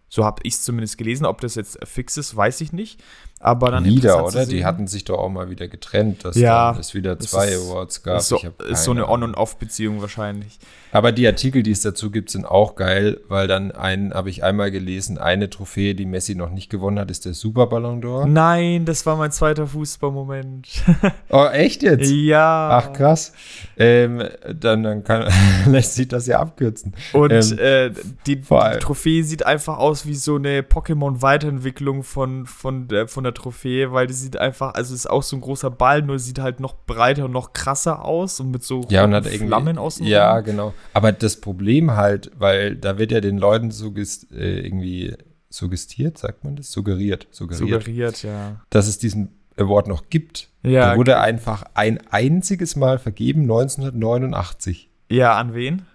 [0.09, 1.27] So habe ich es zumindest gelesen.
[1.27, 3.03] Ob das jetzt fix ist, weiß ich nicht.
[3.39, 4.47] Aber dann zu oder?
[4.47, 7.69] Die hatten sich doch auch mal wieder getrennt, dass Ja, dann es wieder zwei ist-
[7.71, 8.19] Awards gab.
[8.21, 8.39] ist so,
[8.71, 10.59] ist so eine On- und Off-Beziehung wahrscheinlich.
[10.91, 14.43] Aber die Artikel, die es dazu gibt, sind auch geil, weil dann einen habe ich
[14.43, 18.25] einmal gelesen, eine Trophäe, die Messi noch nicht gewonnen hat, ist der Super Ballon d'Or.
[18.25, 20.67] Nein, das war mein zweiter Fußballmoment.
[21.29, 22.11] Oh, echt jetzt?
[22.11, 22.69] ja.
[22.73, 23.33] Ach krass.
[23.77, 24.23] Ähm,
[24.59, 25.31] dann dann kann,
[25.67, 26.95] lässt sich das ja abkürzen.
[27.13, 27.91] Und Ähm, äh,
[28.27, 33.33] die, die Trophäe sieht einfach aus wie so eine Pokémon-Weiterentwicklung von, von, der, von der
[33.33, 36.61] Trophäe, weil die sieht einfach, also ist auch so ein großer Ball, nur sieht halt
[36.61, 39.27] noch breiter und noch krasser aus und mit so Ja, und hat.
[39.27, 40.75] Flammen außen Ja, genau.
[40.93, 45.15] Aber das Problem halt, weil da wird ja den Leuten suggest, äh, irgendwie
[45.49, 46.71] suggestiert, sagt man das?
[46.71, 48.61] Suggeriert, suggeriert, suggeriert, ja.
[48.71, 50.51] dass es diesen Award noch gibt.
[50.63, 54.91] Ja, Der wurde einfach ein einziges Mal vergeben, 1989.
[55.09, 55.87] Ja, an wen?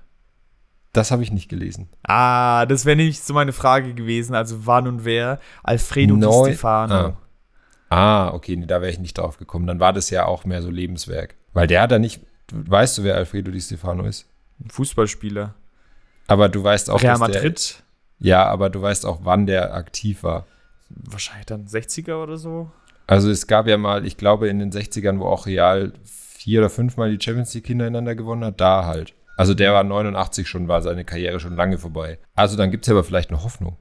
[0.94, 1.88] Das habe ich nicht gelesen.
[2.04, 4.36] Ah, das wäre nämlich so meine Frage gewesen.
[4.36, 5.40] Also wann und wer?
[5.64, 6.94] Alfredo Di Neu- Stefano.
[6.94, 7.18] Ah.
[7.90, 9.68] Ah, okay, nee, da wäre ich nicht drauf gekommen.
[9.68, 11.36] Dann war das ja auch mehr so Lebenswerk.
[11.54, 12.22] Weil der hat da nicht.
[12.54, 14.26] Weißt du, wer Alfredo Di Stefano ist?
[14.64, 15.54] Ein Fußballspieler.
[16.28, 17.84] Aber du weißt auch, Real Madrid.
[18.20, 20.46] Der, ja, aber du weißt auch, wann der aktiv war.
[20.90, 22.70] Wahrscheinlich dann 60er oder so.
[23.08, 26.70] Also es gab ja mal, ich glaube in den 60ern, wo auch Real vier oder
[26.70, 29.14] fünfmal die Champions League hintereinander gewonnen hat, da halt.
[29.42, 32.20] Also der war 89 schon, war seine Karriere schon lange vorbei.
[32.36, 33.78] Also dann gibt es ja aber vielleicht eine Hoffnung,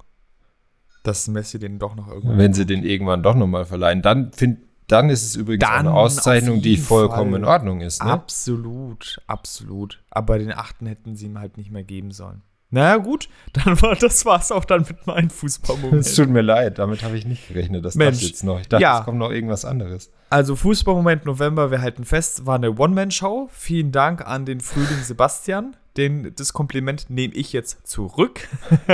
[1.02, 2.38] Dass Messi den doch noch irgendwann.
[2.38, 4.02] wenn sie den irgendwann doch nochmal verleihen.
[4.02, 4.58] Dann, find,
[4.88, 7.40] dann ist es übrigens Dann eine Auszeichnung, die vollkommen Fall.
[7.40, 8.02] in Ordnung ist.
[8.02, 8.10] Ne?
[8.10, 10.02] Absolut, absolut.
[10.10, 12.42] Aber den achten hätten sie ihm halt nicht mehr geben sollen.
[12.70, 16.16] Na gut, dann war das war's auch dann mit meinem Es Fußballmoment.
[16.16, 18.60] tut mir leid, damit habe ich nicht gerechnet, dass Mensch, das jetzt noch.
[18.60, 19.00] Ich dachte, ja.
[19.00, 20.10] es kommt noch irgendwas anderes.
[20.30, 23.48] Also Fußballmoment November, wir halten fest, war eine One-Man-Show.
[23.52, 25.76] Vielen Dank an den Frühling Sebastian.
[25.96, 28.48] Den, das Kompliment nehme ich jetzt zurück.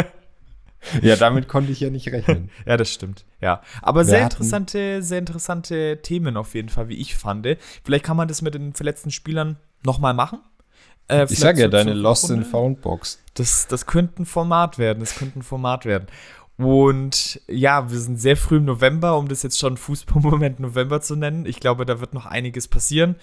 [1.03, 2.51] Ja, damit konnte ich ja nicht rechnen.
[2.67, 3.25] Ja, das stimmt.
[3.41, 7.47] Ja, aber Wir sehr interessante, sehr interessante Themen auf jeden Fall, wie ich fand.
[7.85, 10.41] Vielleicht kann man das mit den verletzten Spielern nochmal machen.
[11.09, 12.51] Äh, Ich sage ja, deine Lost and Rückrunde.
[12.51, 13.19] Found Box.
[13.35, 15.01] Das, das könnte ein Format werden.
[15.01, 16.07] Das könnte ein Format werden.
[16.57, 21.15] Und ja, wir sind sehr früh im November, um das jetzt schon Fußballmoment November zu
[21.15, 21.45] nennen.
[21.45, 23.17] Ich glaube, da wird noch einiges passieren.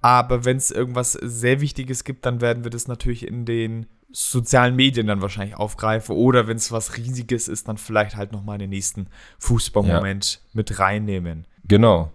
[0.00, 4.74] Aber wenn es irgendwas sehr Wichtiges gibt, dann werden wir das natürlich in den sozialen
[4.76, 6.16] Medien dann wahrscheinlich aufgreifen.
[6.16, 9.08] Oder wenn es was Riesiges ist, dann vielleicht halt nochmal in den nächsten
[9.38, 11.46] Fußballmoment mit reinnehmen.
[11.64, 12.10] Genau.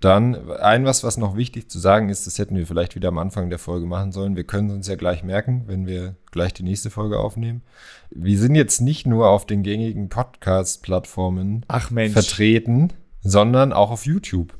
[0.00, 3.16] Dann ein was, was noch wichtig zu sagen ist, das hätten wir vielleicht wieder am
[3.16, 4.36] Anfang der Folge machen sollen.
[4.36, 7.62] Wir können es uns ja gleich merken, wenn wir gleich die nächste Folge aufnehmen.
[8.10, 12.92] Wir sind jetzt nicht nur auf den gängigen Podcast-Plattformen vertreten,
[13.22, 14.58] sondern auch auf YouTube.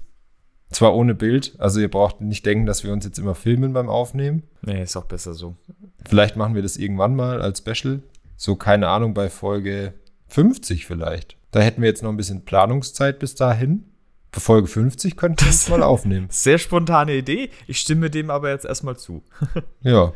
[0.70, 3.88] Zwar ohne Bild, also ihr braucht nicht denken, dass wir uns jetzt immer filmen beim
[3.88, 4.42] Aufnehmen.
[4.62, 5.54] Nee, ist auch besser so.
[6.06, 8.02] Vielleicht machen wir das irgendwann mal als Special.
[8.36, 9.94] So, keine Ahnung, bei Folge
[10.28, 11.36] 50 vielleicht.
[11.52, 13.84] Da hätten wir jetzt noch ein bisschen Planungszeit bis dahin.
[14.40, 16.26] Folge 50 könnten wir Das- mal aufnehmen.
[16.30, 17.50] Sehr spontane Idee.
[17.66, 19.22] Ich stimme dem aber jetzt erstmal zu.
[19.82, 20.12] Ja,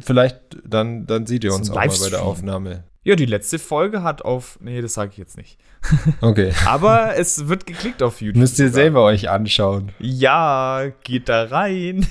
[0.00, 2.84] vielleicht, dann, dann seht ihr uns auch mal bei der Aufnahme.
[3.04, 4.58] Ja, die letzte Folge hat auf.
[4.60, 5.58] Nee, das sage ich jetzt nicht.
[6.20, 6.52] Okay.
[6.66, 8.36] Aber es wird geklickt auf YouTube.
[8.40, 9.90] Müsst ihr selber euch anschauen.
[9.98, 12.06] Ja, geht da rein.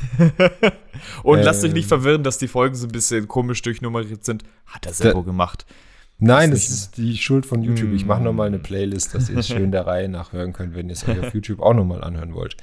[1.23, 1.75] Und lasst euch Ähm.
[1.75, 4.43] nicht verwirren, dass die Folgen so ein bisschen komisch durchnummeriert sind.
[4.65, 5.65] Hat er selber gemacht.
[6.21, 7.93] Nein, das nicht ist die Schuld von YouTube.
[7.93, 10.93] Ich mache nochmal eine Playlist, dass ihr es schön der Reihe nachhören könnt, wenn ihr
[10.93, 12.55] es euch auf YouTube auch nochmal anhören wollt.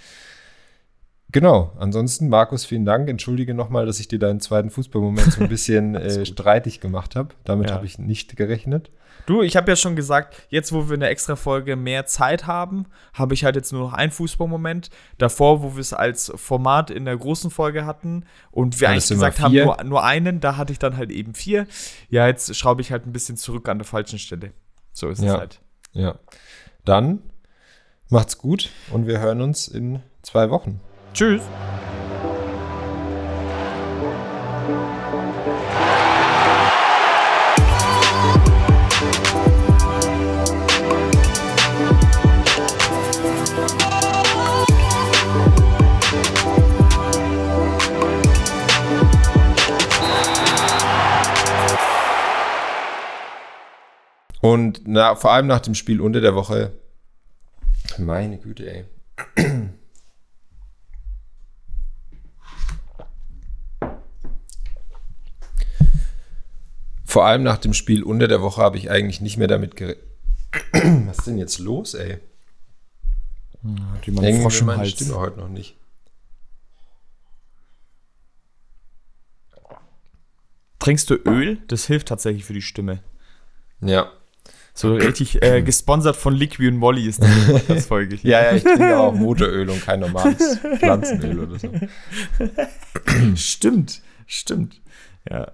[1.31, 3.09] Genau, ansonsten, Markus, vielen Dank.
[3.11, 7.35] Entschuldige nochmal, dass ich dir deinen zweiten Fußballmoment so ein bisschen äh, streitig gemacht habe.
[7.45, 7.75] Damit Ja.
[7.77, 8.91] habe ich nicht gerechnet.
[9.29, 12.87] Du, ich habe ja schon gesagt, jetzt wo wir eine extra Folge mehr Zeit haben,
[13.13, 14.89] habe ich halt jetzt nur noch einen Fußballmoment.
[15.19, 19.19] Davor, wo wir es als Format in der großen Folge hatten und wir Hattest eigentlich
[19.21, 21.67] gesagt haben, nur, nur einen, da hatte ich dann halt eben vier.
[22.09, 24.53] Ja, jetzt schraube ich halt ein bisschen zurück an der falschen Stelle.
[24.95, 25.35] So ist Ja.
[25.35, 25.61] es halt.
[25.93, 26.15] Ja.
[26.87, 27.23] Dann
[28.09, 30.81] macht's gut und wir hören uns in zwei Wochen.
[31.13, 31.43] Tschüss.
[54.91, 56.73] Na, vor allem nach dem Spiel unter der Woche,
[57.99, 58.85] meine Güte, ey.
[67.05, 70.05] Vor allem nach dem Spiel unter der Woche habe ich eigentlich nicht mehr damit gerechnet.
[70.73, 72.21] Was ist denn jetzt los, ey?
[73.63, 74.93] Die man Irgendwie Frosch meine Hals.
[74.93, 75.77] Stimme heute noch nicht.
[80.79, 81.59] Trinkst du Öl?
[81.69, 83.03] Das hilft tatsächlich für die Stimme.
[83.81, 84.11] Ja.
[84.79, 88.15] So richtig äh, gesponsert von Liqui und Molly ist die Podcast-Folge.
[88.15, 88.31] hier.
[88.31, 91.69] Ja, ja, ich trinke auch Motoröl und kein normales Pflanzenöl oder so.
[93.35, 94.81] Stimmt, stimmt.
[95.29, 95.51] Ja.